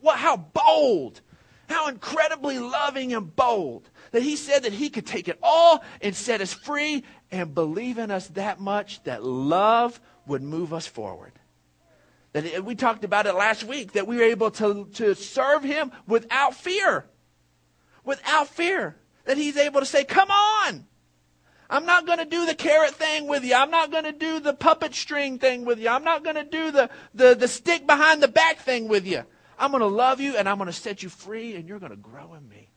what, 0.00 0.18
how 0.18 0.36
bold, 0.36 1.20
how 1.68 1.88
incredibly 1.88 2.58
loving 2.58 3.14
and 3.14 3.34
bold 3.34 3.88
that 4.10 4.22
he 4.22 4.34
said 4.34 4.64
that 4.64 4.72
he 4.72 4.90
could 4.90 5.06
take 5.06 5.28
it 5.28 5.38
all 5.44 5.84
and 6.00 6.16
set 6.16 6.40
us 6.40 6.52
free 6.52 7.04
and 7.30 7.54
believe 7.54 7.98
in 7.98 8.10
us 8.10 8.26
that 8.28 8.58
much 8.60 9.02
that 9.04 9.22
love 9.24 10.00
would 10.26 10.42
move 10.42 10.74
us 10.74 10.88
forward. 10.88 11.32
That 12.32 12.64
we 12.64 12.74
talked 12.74 13.04
about 13.04 13.26
it 13.26 13.34
last 13.34 13.62
week, 13.62 13.92
that 13.92 14.08
we 14.08 14.16
were 14.16 14.24
able 14.24 14.50
to, 14.52 14.86
to 14.94 15.14
serve 15.14 15.62
him 15.62 15.92
without 16.06 16.54
fear 16.54 17.06
without 18.04 18.48
fear. 18.48 18.96
That 19.24 19.36
he's 19.36 19.56
able 19.56 19.80
to 19.80 19.86
say, 19.86 20.04
Come 20.04 20.30
on. 20.30 20.86
I'm 21.72 21.86
not 21.86 22.04
going 22.04 22.18
to 22.18 22.26
do 22.26 22.44
the 22.44 22.54
carrot 22.54 22.94
thing 22.94 23.28
with 23.28 23.44
you. 23.44 23.54
I'm 23.54 23.70
not 23.70 23.90
going 23.90 24.04
to 24.04 24.12
do 24.12 24.40
the 24.40 24.52
puppet 24.52 24.94
string 24.94 25.38
thing 25.38 25.64
with 25.64 25.80
you. 25.80 25.88
I'm 25.88 26.04
not 26.04 26.22
going 26.22 26.36
to 26.36 26.44
do 26.44 26.70
the, 26.70 26.90
the, 27.14 27.34
the 27.34 27.48
stick 27.48 27.86
behind 27.86 28.22
the 28.22 28.28
back 28.28 28.58
thing 28.58 28.88
with 28.88 29.06
you. 29.06 29.24
I'm 29.58 29.70
going 29.70 29.80
to 29.80 29.86
love 29.86 30.20
you 30.20 30.36
and 30.36 30.46
I'm 30.46 30.58
going 30.58 30.66
to 30.66 30.72
set 30.72 31.02
you 31.02 31.08
free 31.08 31.56
and 31.56 31.66
you're 31.66 31.78
going 31.78 31.90
to 31.92 31.96
grow 31.96 32.34
in 32.34 32.46
me. 32.46 32.68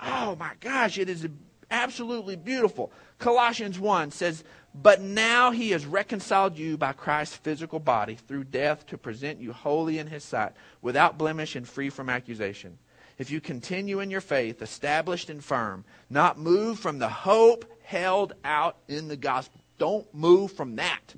Oh 0.00 0.36
my 0.36 0.52
gosh, 0.60 0.96
it 0.96 1.08
is 1.08 1.26
absolutely 1.72 2.36
beautiful. 2.36 2.92
Colossians 3.18 3.80
1 3.80 4.12
says, 4.12 4.44
But 4.76 5.00
now 5.00 5.50
he 5.50 5.70
has 5.70 5.84
reconciled 5.84 6.56
you 6.56 6.76
by 6.76 6.92
Christ's 6.92 7.36
physical 7.36 7.80
body 7.80 8.14
through 8.14 8.44
death 8.44 8.86
to 8.86 8.98
present 8.98 9.40
you 9.40 9.52
holy 9.52 9.98
in 9.98 10.06
his 10.06 10.22
sight, 10.22 10.52
without 10.82 11.18
blemish 11.18 11.56
and 11.56 11.66
free 11.66 11.90
from 11.90 12.08
accusation 12.08 12.78
if 13.18 13.30
you 13.30 13.40
continue 13.40 14.00
in 14.00 14.10
your 14.10 14.20
faith, 14.20 14.62
established 14.62 15.30
and 15.30 15.42
firm, 15.42 15.84
not 16.10 16.38
move 16.38 16.78
from 16.78 16.98
the 16.98 17.08
hope 17.08 17.64
held 17.82 18.32
out 18.44 18.76
in 18.88 19.08
the 19.08 19.16
gospel. 19.16 19.60
Don't 19.78 20.12
move 20.14 20.52
from 20.52 20.76
that. 20.76 21.14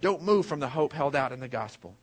Don't 0.00 0.22
move 0.22 0.46
from 0.46 0.60
the 0.60 0.68
hope 0.68 0.92
held 0.92 1.16
out 1.16 1.32
in 1.32 1.40
the 1.40 1.48
gospel. 1.48 1.96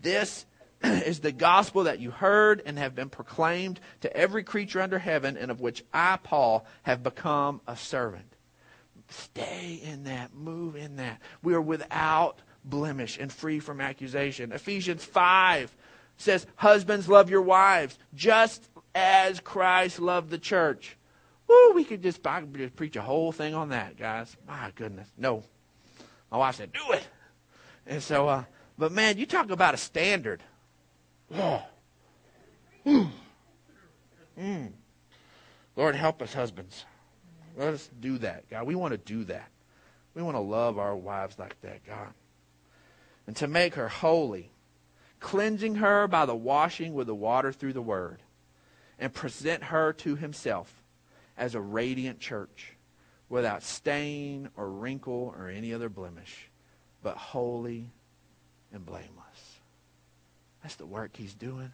This 0.00 0.46
is 0.82 1.20
the 1.20 1.32
gospel 1.32 1.84
that 1.84 2.00
you 2.00 2.10
heard 2.10 2.62
and 2.64 2.78
have 2.78 2.94
been 2.94 3.10
proclaimed 3.10 3.80
to 4.00 4.16
every 4.16 4.44
creature 4.44 4.80
under 4.80 4.98
heaven, 4.98 5.36
and 5.36 5.50
of 5.50 5.60
which 5.60 5.84
I, 5.92 6.18
Paul, 6.22 6.66
have 6.82 7.02
become 7.02 7.60
a 7.66 7.76
servant. 7.76 8.36
Stay 9.08 9.80
in 9.82 10.04
that. 10.04 10.34
Move 10.34 10.76
in 10.76 10.96
that. 10.96 11.20
We 11.42 11.54
are 11.54 11.60
without 11.60 12.40
blemish 12.64 13.18
and 13.18 13.32
free 13.32 13.58
from 13.58 13.80
accusation. 13.80 14.52
Ephesians 14.52 15.04
5 15.04 15.74
says, 16.18 16.46
Husbands, 16.56 17.08
love 17.08 17.30
your 17.30 17.42
wives, 17.42 17.98
just 18.14 18.68
as 18.94 19.40
Christ 19.40 19.98
loved 19.98 20.30
the 20.30 20.38
church. 20.38 20.96
Woo, 21.48 21.72
we 21.72 21.84
could 21.84 22.02
just, 22.02 22.24
I 22.26 22.40
could 22.40 22.54
just 22.54 22.76
preach 22.76 22.96
a 22.96 23.02
whole 23.02 23.32
thing 23.32 23.54
on 23.54 23.70
that, 23.70 23.96
guys. 23.96 24.36
My 24.46 24.70
goodness. 24.74 25.08
No. 25.16 25.44
My 26.30 26.36
wife 26.36 26.56
said, 26.56 26.72
Do 26.72 26.92
it. 26.92 27.06
And 27.86 28.02
so, 28.02 28.28
uh, 28.28 28.44
but 28.76 28.92
man, 28.92 29.16
you 29.16 29.24
talk 29.24 29.50
about 29.50 29.72
a 29.72 29.78
standard. 29.78 30.42
Oh. 31.34 31.62
Mm. 34.38 34.70
Lord, 35.74 35.96
help 35.96 36.22
us, 36.22 36.32
husbands. 36.32 36.84
Let 37.56 37.74
us 37.74 37.90
do 38.00 38.18
that, 38.18 38.48
God. 38.48 38.66
We 38.66 38.76
want 38.76 38.92
to 38.92 38.98
do 38.98 39.24
that. 39.24 39.48
We 40.14 40.22
want 40.22 40.36
to 40.36 40.40
love 40.40 40.78
our 40.78 40.94
wives 40.94 41.38
like 41.38 41.60
that, 41.62 41.84
God. 41.84 42.12
And 43.26 43.34
to 43.36 43.48
make 43.48 43.74
her 43.74 43.88
holy, 43.88 44.52
cleansing 45.20 45.76
her 45.76 46.06
by 46.08 46.26
the 46.26 46.36
washing 46.36 46.94
with 46.94 47.06
the 47.06 47.14
water 47.14 47.52
through 47.52 47.72
the 47.72 47.82
word, 47.82 48.22
and 48.98 49.12
present 49.12 49.64
her 49.64 49.92
to 49.92 50.16
himself 50.16 50.82
as 51.36 51.54
a 51.54 51.60
radiant 51.60 52.18
church, 52.18 52.74
without 53.28 53.62
stain 53.62 54.48
or 54.56 54.70
wrinkle 54.70 55.34
or 55.38 55.48
any 55.48 55.72
other 55.72 55.88
blemish, 55.88 56.50
but 57.02 57.16
holy 57.16 57.90
and 58.72 58.84
blameless. 58.84 59.58
That's 60.62 60.76
the 60.76 60.86
work 60.86 61.16
he's 61.16 61.34
doing. 61.34 61.70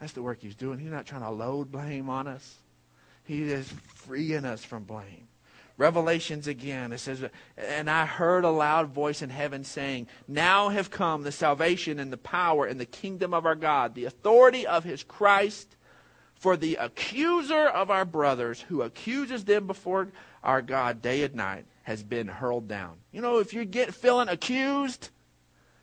That's 0.00 0.12
the 0.12 0.22
work 0.22 0.38
he's 0.40 0.54
doing. 0.54 0.78
He's 0.78 0.90
not 0.90 1.06
trying 1.06 1.22
to 1.22 1.30
load 1.30 1.70
blame 1.70 2.08
on 2.08 2.26
us. 2.26 2.56
He 3.24 3.42
is 3.42 3.72
freeing 3.94 4.44
us 4.44 4.64
from 4.64 4.84
blame. 4.84 5.28
Revelations 5.78 6.46
again, 6.46 6.92
it 6.92 6.98
says, 6.98 7.24
And 7.56 7.88
I 7.88 8.04
heard 8.06 8.44
a 8.44 8.50
loud 8.50 8.88
voice 8.88 9.22
in 9.22 9.30
heaven 9.30 9.64
saying, 9.64 10.06
Now 10.28 10.68
have 10.68 10.90
come 10.90 11.22
the 11.22 11.32
salvation 11.32 11.98
and 11.98 12.12
the 12.12 12.18
power 12.18 12.66
and 12.66 12.78
the 12.78 12.86
kingdom 12.86 13.32
of 13.32 13.46
our 13.46 13.54
God, 13.54 13.94
the 13.94 14.04
authority 14.04 14.66
of 14.66 14.84
his 14.84 15.02
Christ. 15.02 15.76
For 16.34 16.56
the 16.56 16.74
accuser 16.74 17.68
of 17.68 17.88
our 17.88 18.04
brothers, 18.04 18.60
who 18.62 18.82
accuses 18.82 19.44
them 19.44 19.68
before 19.68 20.08
our 20.42 20.60
God 20.60 21.00
day 21.00 21.22
and 21.22 21.36
night, 21.36 21.66
has 21.84 22.02
been 22.02 22.26
hurled 22.26 22.66
down. 22.66 22.96
You 23.12 23.20
know, 23.20 23.38
if 23.38 23.54
you 23.54 23.64
get 23.64 23.94
feeling 23.94 24.28
accused, 24.28 25.10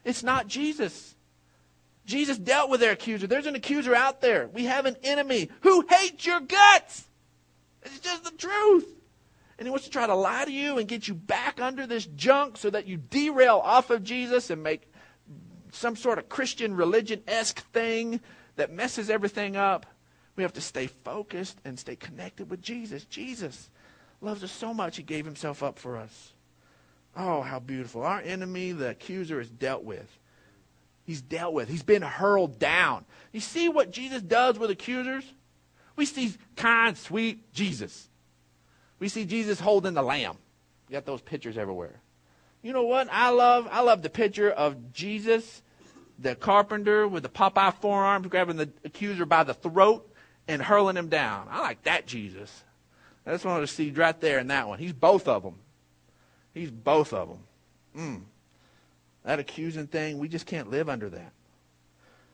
it's 0.04 0.22
not 0.22 0.48
Jesus. 0.48 1.16
Jesus 2.06 2.38
dealt 2.38 2.70
with 2.70 2.82
their 2.82 2.92
accuser. 2.92 3.26
There's 3.26 3.46
an 3.46 3.56
accuser 3.56 3.96
out 3.96 4.20
there. 4.20 4.50
We 4.50 4.66
have 4.66 4.86
an 4.86 4.98
enemy 5.02 5.50
who 5.62 5.86
hates 5.90 6.26
your 6.26 6.42
guts. 6.42 7.08
It's 7.84 8.00
just 8.00 8.26
the 8.26 8.32
truth. 8.32 8.99
And 9.60 9.68
he 9.68 9.72
wants 9.72 9.86
to 9.86 9.92
try 9.92 10.08
to 10.08 10.16
lie 10.16 10.46
to 10.46 10.52
you 10.52 10.78
and 10.78 10.88
get 10.88 11.10
you 11.10 11.14
back 11.14 11.60
under 11.60 11.86
this 11.86 12.06
junk 12.06 12.56
so 12.56 12.70
that 12.70 12.88
you 12.88 12.96
derail 12.96 13.58
off 13.58 13.90
of 13.90 14.06
Jesus 14.06 14.50
and 14.50 14.64
make 14.64 14.90
some 15.74 15.98
sort 15.98 16.18
of 16.18 16.30
Christian 16.30 16.76
religion 16.76 17.22
esque 17.28 17.60
thing 17.74 18.22
that 18.56 18.72
messes 18.72 19.10
everything 19.10 19.58
up. 19.58 19.86
We 20.38 20.44
have 20.44 20.54
to 20.54 20.62
stay 20.62 20.88
focused 20.88 21.58
and 21.66 21.78
stay 21.78 21.98
connected 21.98 22.50
with 22.50 22.62
Jesus. 22.62 23.04
Jesus 23.04 23.70
loves 24.22 24.46
us 24.46 24.52
so 24.52 24.74
much, 24.74 24.96
he 24.96 25.04
gave 25.04 25.26
himself 25.26 25.62
up 25.62 25.78
for 25.78 25.98
us. 25.98 26.34
Oh, 27.18 27.42
how 27.42 27.60
beautiful. 27.60 28.04
Our 28.04 28.22
enemy, 28.22 28.72
the 28.72 28.92
accuser, 28.92 29.42
is 29.42 29.50
dealt 29.50 29.84
with. 29.84 30.20
He's 31.04 31.22
dealt 31.22 31.54
with. 31.54 31.68
He's 31.68 31.84
been 31.84 32.02
hurled 32.02 32.60
down. 32.60 33.04
You 33.34 33.40
see 33.42 33.68
what 33.68 33.92
Jesus 33.92 34.22
does 34.22 34.58
with 34.58 34.70
accusers? 34.70 35.26
We 35.98 36.06
see 36.06 36.34
kind, 36.56 36.98
sweet 36.98 37.52
Jesus. 37.52 38.09
We 39.00 39.08
see 39.08 39.26
Jesus 39.26 39.60
holding 39.60 39.94
the 39.94 40.02
lamb. 40.02 40.38
You 40.88 40.94
got 40.94 41.06
those 41.06 41.22
pictures 41.22 41.58
everywhere. 41.58 42.00
You 42.62 42.74
know 42.74 42.84
what? 42.84 43.08
I 43.12 43.30
love 43.30 43.68
I 43.72 43.82
love 43.82 44.02
the 44.02 44.10
picture 44.10 44.52
of 44.52 44.92
Jesus, 44.92 45.62
the 46.18 46.36
carpenter 46.36 47.08
with 47.08 47.24
the 47.24 47.30
Popeye 47.30 47.74
forearms, 47.76 48.28
grabbing 48.28 48.58
the 48.58 48.70
accuser 48.84 49.26
by 49.26 49.44
the 49.44 49.54
throat 49.54 50.06
and 50.48 50.62
hurling 50.62 50.98
him 50.98 51.08
down. 51.08 51.48
I 51.50 51.62
like 51.62 51.84
that 51.84 52.06
Jesus. 52.06 52.64
I 53.26 53.32
just 53.32 53.46
wanted 53.46 53.62
to 53.62 53.68
see 53.68 53.92
right 53.92 54.20
there 54.20 54.40
in 54.40 54.48
that 54.48 54.68
one. 54.68 54.80
He's 54.80 54.94
both 54.94 55.28
of 55.28 55.44
them. 55.44 55.56
He's 56.54 56.72
both 56.72 57.14
of 57.14 57.30
them. 57.30 57.40
Mm. 57.96 58.22
That 59.24 59.40
accusing 59.40 59.88
thing, 59.88 60.18
we 60.18 60.28
just 60.28 60.46
can't 60.46 60.72
live 60.72 60.90
under 60.90 61.10
that. 61.10 61.32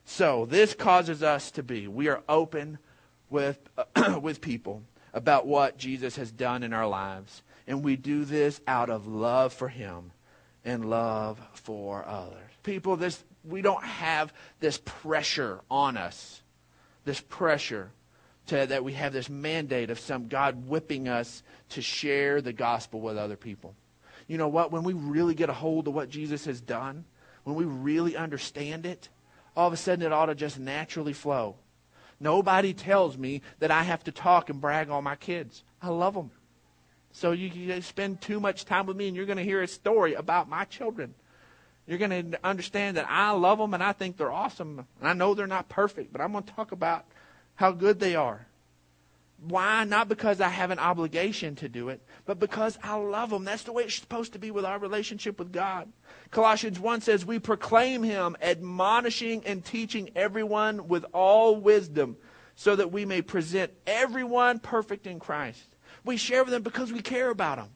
So 0.05 0.45
this 0.45 0.73
causes 0.73 1.21
us 1.21 1.51
to 1.51 1.63
be. 1.63 1.87
We 1.87 2.07
are 2.07 2.21
open 2.29 2.77
with, 3.29 3.59
uh, 3.77 4.19
with 4.21 4.39
people 4.39 4.83
about 5.15 5.47
what 5.47 5.77
Jesus 5.77 6.17
has 6.17 6.31
done 6.31 6.61
in 6.61 6.73
our 6.73 6.87
lives. 6.87 7.41
And 7.65 7.83
we 7.83 7.95
do 7.95 8.25
this 8.25 8.61
out 8.67 8.91
of 8.91 9.07
love 9.07 9.53
for 9.53 9.69
him 9.69 10.11
and 10.63 10.89
love 10.89 11.39
for 11.53 12.05
others. 12.05 12.51
People, 12.61 12.97
this 12.97 13.23
we 13.43 13.61
don't 13.61 13.83
have 13.83 14.33
this 14.59 14.79
pressure 14.83 15.61
on 15.71 15.97
us. 15.97 16.41
This 17.05 17.21
pressure 17.21 17.91
to, 18.47 18.65
that 18.65 18.83
we 18.83 18.93
have 18.93 19.13
this 19.13 19.29
mandate 19.29 19.89
of 19.89 19.99
some 19.99 20.27
God 20.27 20.67
whipping 20.67 21.07
us 21.07 21.43
to 21.69 21.81
share 21.81 22.41
the 22.41 22.53
gospel 22.53 22.99
with 22.99 23.17
other 23.17 23.35
people. 23.35 23.73
You 24.27 24.37
know 24.37 24.47
what? 24.47 24.71
When 24.71 24.83
we 24.83 24.93
really 24.93 25.35
get 25.35 25.49
a 25.49 25.53
hold 25.53 25.87
of 25.87 25.93
what 25.93 26.09
Jesus 26.09 26.45
has 26.45 26.59
done, 26.59 27.05
when 27.43 27.55
we 27.55 27.65
really 27.65 28.17
understand 28.17 28.85
it, 28.85 29.09
all 29.55 29.67
of 29.67 29.73
a 29.73 29.77
sudden 29.77 30.05
it 30.05 30.11
ought 30.11 30.25
to 30.25 30.35
just 30.35 30.59
naturally 30.59 31.13
flow. 31.13 31.55
Nobody 32.19 32.73
tells 32.73 33.17
me 33.17 33.41
that 33.59 33.71
I 33.71 33.83
have 33.83 34.03
to 34.05 34.11
talk 34.11 34.49
and 34.49 34.61
brag 34.61 34.89
on 34.89 35.03
my 35.03 35.15
kids. 35.15 35.63
I 35.81 35.89
love 35.89 36.13
them. 36.13 36.31
So 37.11 37.31
you, 37.31 37.47
you 37.47 37.81
spend 37.81 38.21
too 38.21 38.39
much 38.39 38.65
time 38.65 38.85
with 38.85 38.97
me 38.97 39.07
and 39.07 39.15
you're 39.15 39.25
going 39.25 39.37
to 39.37 39.43
hear 39.43 39.61
a 39.61 39.67
story 39.67 40.13
about 40.15 40.49
my 40.49 40.65
children. 40.65 41.13
You're 41.87 41.99
going 41.99 42.31
to 42.31 42.39
understand 42.43 42.97
that 42.97 43.05
I 43.09 43.31
love 43.31 43.57
them 43.57 43.73
and 43.73 43.83
I 43.83 43.91
think 43.91 44.17
they're 44.17 44.31
awesome. 44.31 44.85
And 44.99 45.07
I 45.07 45.13
know 45.13 45.33
they're 45.33 45.47
not 45.47 45.69
perfect, 45.69 46.11
but 46.11 46.21
I'm 46.21 46.31
going 46.31 46.43
to 46.43 46.53
talk 46.53 46.71
about 46.71 47.05
how 47.55 47.71
good 47.71 47.99
they 47.99 48.15
are. 48.15 48.47
Why? 49.47 49.83
Not 49.83 50.07
because 50.07 50.41
I 50.41 50.49
have 50.49 50.71
an 50.71 50.79
obligation 50.79 51.55
to 51.57 51.69
do 51.69 51.89
it, 51.89 52.01
but 52.25 52.39
because 52.39 52.79
I 52.81 52.95
love 52.95 53.29
them. 53.29 53.43
That's 53.43 53.63
the 53.63 53.73
way 53.73 53.83
it's 53.83 53.95
supposed 53.95 54.33
to 54.33 54.39
be 54.39 54.49
with 54.49 54.65
our 54.65 54.79
relationship 54.79 55.37
with 55.37 55.51
God. 55.51 55.91
Colossians 56.31 56.79
1 56.79 57.01
says, 57.01 57.25
We 57.25 57.37
proclaim 57.37 58.01
him, 58.01 58.35
admonishing 58.41 59.45
and 59.45 59.63
teaching 59.63 60.09
everyone 60.15 60.87
with 60.87 61.05
all 61.13 61.57
wisdom, 61.57 62.17
so 62.55 62.75
that 62.75 62.91
we 62.91 63.05
may 63.05 63.21
present 63.21 63.71
everyone 63.85 64.59
perfect 64.59 65.05
in 65.05 65.19
Christ. 65.19 65.75
We 66.03 66.17
share 66.17 66.43
with 66.43 66.51
them 66.51 66.63
because 66.63 66.91
we 66.91 67.01
care 67.01 67.29
about 67.29 67.57
them. 67.57 67.69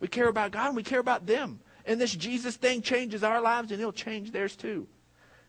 We 0.00 0.08
care 0.08 0.28
about 0.28 0.50
God 0.50 0.68
and 0.68 0.76
we 0.76 0.82
care 0.82 1.00
about 1.00 1.26
them. 1.26 1.60
And 1.86 2.00
this 2.00 2.14
Jesus 2.14 2.56
thing 2.56 2.82
changes 2.82 3.22
our 3.22 3.40
lives 3.40 3.70
and 3.70 3.80
it'll 3.80 3.92
change 3.92 4.32
theirs 4.32 4.56
too. 4.56 4.88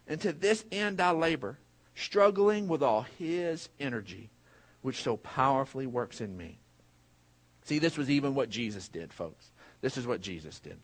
And 0.07 0.21
to 0.21 0.33
this 0.33 0.65
end 0.71 1.01
I 1.01 1.11
labor, 1.11 1.57
struggling 1.95 2.67
with 2.67 2.83
all 2.83 3.03
his 3.17 3.69
energy 3.79 4.29
which 4.83 5.01
so 5.01 5.17
powerfully 5.17 5.87
works 5.87 6.21
in 6.21 6.37
me. 6.37 6.59
See, 7.63 7.79
this 7.79 7.97
was 7.97 8.09
even 8.11 8.35
what 8.35 8.49
Jesus 8.49 8.87
did, 8.87 9.11
folks. 9.11 9.51
This 9.81 9.97
is 9.97 10.05
what 10.05 10.21
Jesus 10.21 10.59
did. 10.59 10.77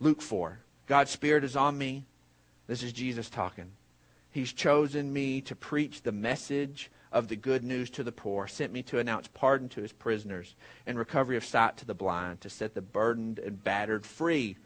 Luke 0.00 0.20
4. 0.20 0.58
God's 0.86 1.10
Spirit 1.10 1.44
is 1.44 1.56
on 1.56 1.78
me. 1.78 2.04
This 2.66 2.82
is 2.82 2.92
Jesus 2.92 3.30
talking. 3.30 3.70
He's 4.30 4.52
chosen 4.52 5.12
me 5.12 5.40
to 5.42 5.54
preach 5.54 6.02
the 6.02 6.12
message 6.12 6.90
of 7.12 7.28
the 7.28 7.36
good 7.36 7.62
news 7.62 7.90
to 7.90 8.02
the 8.02 8.10
poor, 8.10 8.48
sent 8.48 8.72
me 8.72 8.82
to 8.82 8.98
announce 8.98 9.28
pardon 9.28 9.68
to 9.68 9.80
his 9.80 9.92
prisoners 9.92 10.56
and 10.84 10.98
recovery 10.98 11.36
of 11.36 11.44
sight 11.44 11.76
to 11.76 11.86
the 11.86 11.94
blind, 11.94 12.40
to 12.40 12.50
set 12.50 12.74
the 12.74 12.82
burdened 12.82 13.38
and 13.38 13.62
battered 13.62 14.04
free, 14.04 14.56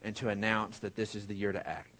and 0.00 0.16
to 0.16 0.30
announce 0.30 0.78
that 0.78 0.96
this 0.96 1.14
is 1.14 1.26
the 1.26 1.34
year 1.34 1.52
to 1.52 1.68
act. 1.68 1.94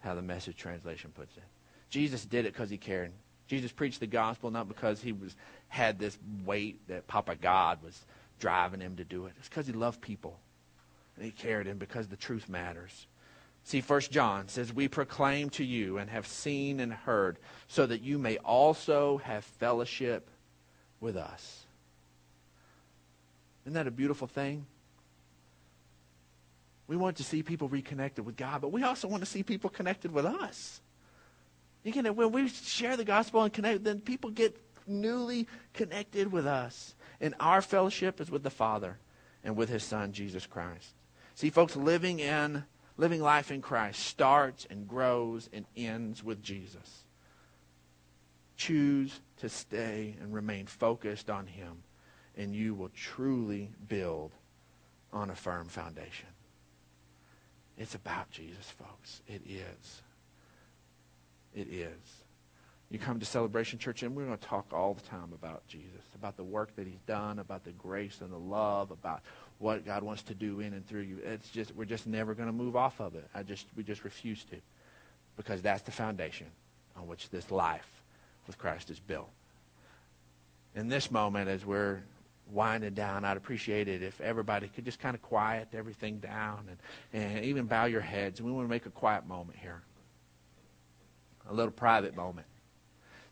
How 0.00 0.14
the 0.14 0.22
message 0.22 0.56
translation 0.56 1.10
puts 1.14 1.36
it. 1.36 1.42
Jesus 1.90 2.24
did 2.24 2.46
it 2.46 2.54
because 2.54 2.70
he 2.70 2.78
cared. 2.78 3.12
Jesus 3.52 3.70
preached 3.70 4.00
the 4.00 4.06
gospel 4.06 4.50
not 4.50 4.66
because 4.66 5.02
he 5.02 5.12
was 5.12 5.36
had 5.68 5.98
this 5.98 6.18
weight 6.46 6.88
that 6.88 7.06
Papa 7.06 7.36
God 7.36 7.82
was 7.84 8.06
driving 8.40 8.80
him 8.80 8.96
to 8.96 9.04
do 9.04 9.26
it. 9.26 9.34
It's 9.38 9.46
because 9.46 9.66
he 9.66 9.74
loved 9.74 10.00
people. 10.00 10.40
And 11.16 11.24
he 11.26 11.32
cared 11.32 11.66
and 11.66 11.78
because 11.78 12.08
the 12.08 12.16
truth 12.16 12.48
matters. 12.48 13.06
See, 13.64 13.82
First 13.82 14.10
John 14.10 14.48
says, 14.48 14.72
We 14.72 14.88
proclaim 14.88 15.50
to 15.50 15.64
you 15.64 15.98
and 15.98 16.08
have 16.08 16.26
seen 16.26 16.80
and 16.80 16.94
heard, 16.94 17.36
so 17.68 17.84
that 17.84 18.00
you 18.00 18.18
may 18.18 18.38
also 18.38 19.18
have 19.18 19.44
fellowship 19.44 20.30
with 20.98 21.18
us. 21.18 21.66
Isn't 23.66 23.74
that 23.74 23.86
a 23.86 23.90
beautiful 23.90 24.28
thing? 24.28 24.64
We 26.86 26.96
want 26.96 27.18
to 27.18 27.22
see 27.22 27.42
people 27.42 27.68
reconnected 27.68 28.24
with 28.24 28.38
God, 28.38 28.62
but 28.62 28.72
we 28.72 28.82
also 28.82 29.08
want 29.08 29.22
to 29.22 29.28
see 29.28 29.42
people 29.42 29.68
connected 29.68 30.10
with 30.10 30.24
us. 30.24 30.80
You 31.84 31.92
can, 31.92 32.06
when 32.14 32.32
we 32.32 32.48
share 32.48 32.96
the 32.96 33.04
gospel 33.04 33.42
and 33.42 33.52
connect, 33.52 33.84
then 33.84 34.00
people 34.00 34.30
get 34.30 34.56
newly 34.86 35.48
connected 35.74 36.30
with 36.30 36.46
us. 36.46 36.94
And 37.20 37.34
our 37.40 37.62
fellowship 37.62 38.20
is 38.20 38.30
with 38.30 38.42
the 38.42 38.50
Father 38.50 38.98
and 39.44 39.56
with 39.56 39.68
his 39.68 39.82
Son, 39.82 40.12
Jesus 40.12 40.46
Christ. 40.46 40.94
See, 41.34 41.50
folks, 41.50 41.76
living 41.76 42.20
in 42.20 42.64
living 42.96 43.20
life 43.20 43.50
in 43.50 43.62
Christ 43.62 44.00
starts 44.00 44.66
and 44.70 44.86
grows 44.86 45.48
and 45.52 45.64
ends 45.76 46.22
with 46.22 46.42
Jesus. 46.42 47.04
Choose 48.56 49.20
to 49.38 49.48
stay 49.48 50.14
and 50.20 50.32
remain 50.32 50.66
focused 50.66 51.30
on 51.30 51.46
him 51.46 51.82
and 52.36 52.54
you 52.54 52.74
will 52.74 52.90
truly 52.90 53.70
build 53.88 54.32
on 55.12 55.30
a 55.30 55.34
firm 55.34 55.68
foundation. 55.68 56.28
It's 57.76 57.94
about 57.94 58.30
Jesus, 58.30 58.70
folks. 58.70 59.22
It 59.26 59.42
is. 59.46 60.02
It 61.54 61.68
is. 61.68 62.22
You 62.90 62.98
come 62.98 63.18
to 63.20 63.26
Celebration 63.26 63.78
Church, 63.78 64.02
and 64.02 64.14
we're 64.14 64.26
going 64.26 64.36
to 64.36 64.44
talk 64.44 64.66
all 64.72 64.92
the 64.92 65.00
time 65.02 65.32
about 65.32 65.66
Jesus, 65.66 66.02
about 66.14 66.36
the 66.36 66.44
work 66.44 66.76
that 66.76 66.86
he's 66.86 67.00
done, 67.06 67.38
about 67.38 67.64
the 67.64 67.70
grace 67.72 68.20
and 68.20 68.30
the 68.30 68.38
love, 68.38 68.90
about 68.90 69.22
what 69.58 69.86
God 69.86 70.02
wants 70.02 70.22
to 70.24 70.34
do 70.34 70.60
in 70.60 70.74
and 70.74 70.86
through 70.86 71.00
you. 71.02 71.18
It's 71.24 71.48
just 71.48 71.74
we're 71.74 71.86
just 71.86 72.06
never 72.06 72.34
going 72.34 72.48
to 72.48 72.52
move 72.52 72.76
off 72.76 73.00
of 73.00 73.14
it. 73.14 73.26
I 73.34 73.44
just 73.44 73.66
we 73.76 73.82
just 73.82 74.04
refuse 74.04 74.44
to. 74.44 74.56
Because 75.36 75.62
that's 75.62 75.82
the 75.82 75.90
foundation 75.90 76.48
on 76.94 77.06
which 77.06 77.30
this 77.30 77.50
life 77.50 77.88
with 78.46 78.58
Christ 78.58 78.90
is 78.90 79.00
built. 79.00 79.30
In 80.74 80.88
this 80.88 81.10
moment, 81.10 81.48
as 81.48 81.64
we're 81.64 82.02
winding 82.50 82.94
down, 82.94 83.24
I'd 83.24 83.36
appreciate 83.36 83.88
it 83.88 84.02
if 84.02 84.20
everybody 84.20 84.68
could 84.68 84.84
just 84.84 84.98
kind 84.98 85.14
of 85.14 85.22
quiet 85.22 85.68
everything 85.72 86.18
down 86.18 86.68
and, 86.68 87.22
and 87.22 87.44
even 87.44 87.66
bow 87.66 87.86
your 87.86 88.00
heads. 88.00 88.42
We 88.42 88.52
want 88.52 88.66
to 88.66 88.70
make 88.70 88.86
a 88.86 88.90
quiet 88.90 89.26
moment 89.26 89.58
here, 89.58 89.82
a 91.48 91.54
little 91.54 91.72
private 91.72 92.16
moment. 92.16 92.46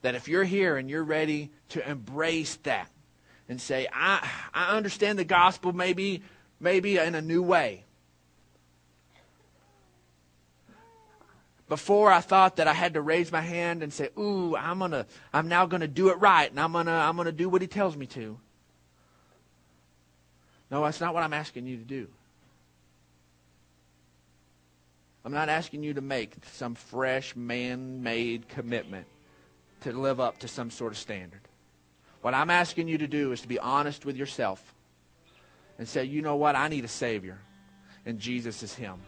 That 0.03 0.15
if 0.15 0.29
you're 0.29 0.45
here 0.45 0.77
and 0.77 0.89
you're 0.89 1.05
ready 1.05 1.51
to 1.71 1.89
embrace 1.89 2.57
that 2.63 2.91
and 3.49 3.61
say, 3.61 3.87
I, 3.93 4.27
I 4.55 4.77
understand 4.77 5.19
the 5.19 5.25
gospel 5.25 5.73
maybe, 5.73 6.23
maybe 6.59 6.97
in 6.97 7.15
a 7.15 7.23
new 7.23 7.43
way. 7.43 7.85
Before 11.69 12.11
I 12.11 12.21
thought 12.21 12.57
that 12.57 12.67
I 12.67 12.73
had 12.73 12.95
to 12.95 13.01
raise 13.01 13.31
my 13.31 13.41
hand 13.41 13.85
and 13.85 13.93
say, 13.93 14.09
"Ooh, 14.19 14.57
I'm 14.57 14.81
gonna, 14.81 15.07
I'm 15.33 15.47
now 15.47 15.67
gonna 15.67 15.87
do 15.87 16.09
it 16.09 16.15
right, 16.15 16.51
and 16.51 16.59
I'm 16.59 16.73
gonna, 16.73 16.91
I'm 16.91 17.17
gonna 17.17 17.31
do 17.31 17.49
what 17.49 17.63
He 17.63 17.69
tells 17.69 17.97
me 17.97 18.07
to." 18.07 18.41
No, 20.69 20.83
that's 20.83 21.01
not 21.01 21.15
what 21.15 21.23
I'm 21.23 21.33
asking 21.33 21.69
you 21.69 21.77
to 21.77 21.85
do. 21.85 22.09
I'm 25.25 25.33
not 25.33 25.49
asking 25.49 25.83
you 25.83 25.95
to 25.95 26.01
make 26.01 26.35
some 26.53 26.75
fresh 26.75 27.37
man-made 27.37 28.49
commitment 28.49 29.07
to 29.83 29.93
live 29.93 30.21
up 30.21 30.39
to 30.39 30.49
some 30.49 30.71
sort 30.71 30.93
of 30.93 30.99
standard. 30.99 31.41
What 32.23 32.35
I'm 32.35 32.51
asking 32.51 32.89
you 32.89 32.99
to 32.99 33.07
do 33.07 33.33
is 33.33 33.41
to 33.43 33.49
be 33.49 33.59
honest 33.59 34.05
with 34.05 34.17
yourself 34.17 34.75
and 35.79 35.89
say, 35.89 36.05
you 36.05 36.23
know 36.23 36.37
what? 36.37 36.57
I 36.57 36.69
need 36.69 36.85
a 36.85 36.89
Savior, 36.89 37.39
and 38.05 38.19
Jesus 38.19 38.63
is 38.63 38.75
Him. 38.75 39.01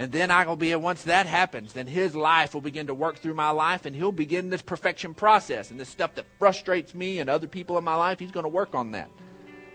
And 0.00 0.10
then 0.10 0.30
I 0.30 0.46
will 0.46 0.56
be, 0.56 0.74
once 0.74 1.02
that 1.02 1.26
happens, 1.26 1.74
then 1.74 1.86
his 1.86 2.14
life 2.14 2.54
will 2.54 2.62
begin 2.62 2.86
to 2.86 2.94
work 2.94 3.18
through 3.18 3.34
my 3.34 3.50
life 3.50 3.84
and 3.84 3.94
he'll 3.94 4.12
begin 4.12 4.48
this 4.48 4.62
perfection 4.62 5.12
process. 5.12 5.70
And 5.70 5.78
this 5.78 5.90
stuff 5.90 6.14
that 6.14 6.24
frustrates 6.38 6.94
me 6.94 7.18
and 7.18 7.28
other 7.28 7.46
people 7.46 7.76
in 7.76 7.84
my 7.84 7.96
life, 7.96 8.18
he's 8.18 8.30
going 8.30 8.44
to 8.44 8.48
work 8.48 8.74
on 8.74 8.92
that. 8.92 9.10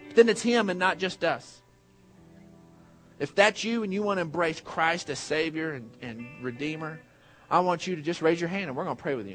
But 0.08 0.15
then 0.15 0.28
it's 0.28 0.41
him 0.41 0.71
and 0.71 0.80
not 0.80 0.98
just 0.98 1.24
us. 1.24 1.62
If 3.19 3.34
that's 3.34 3.63
you 3.63 3.84
and 3.84 3.93
you 3.93 4.04
want 4.04 4.17
to 4.17 4.21
embrace 4.21 4.60
Christ 4.60 5.10
as 5.10 5.19
Savior 5.19 5.73
and, 5.73 5.89
and 6.01 6.28
Redeemer, 6.41 6.99
I 7.49 7.60
want 7.60 7.88
you 7.88 7.95
to 7.95 8.01
just 8.01 8.21
raise 8.21 8.39
your 8.39 8.49
hand 8.49 8.67
and 8.67 8.75
we're 8.75 8.84
going 8.84 8.97
to 8.97 9.01
pray 9.01 9.15
with 9.15 9.28
you. 9.28 9.34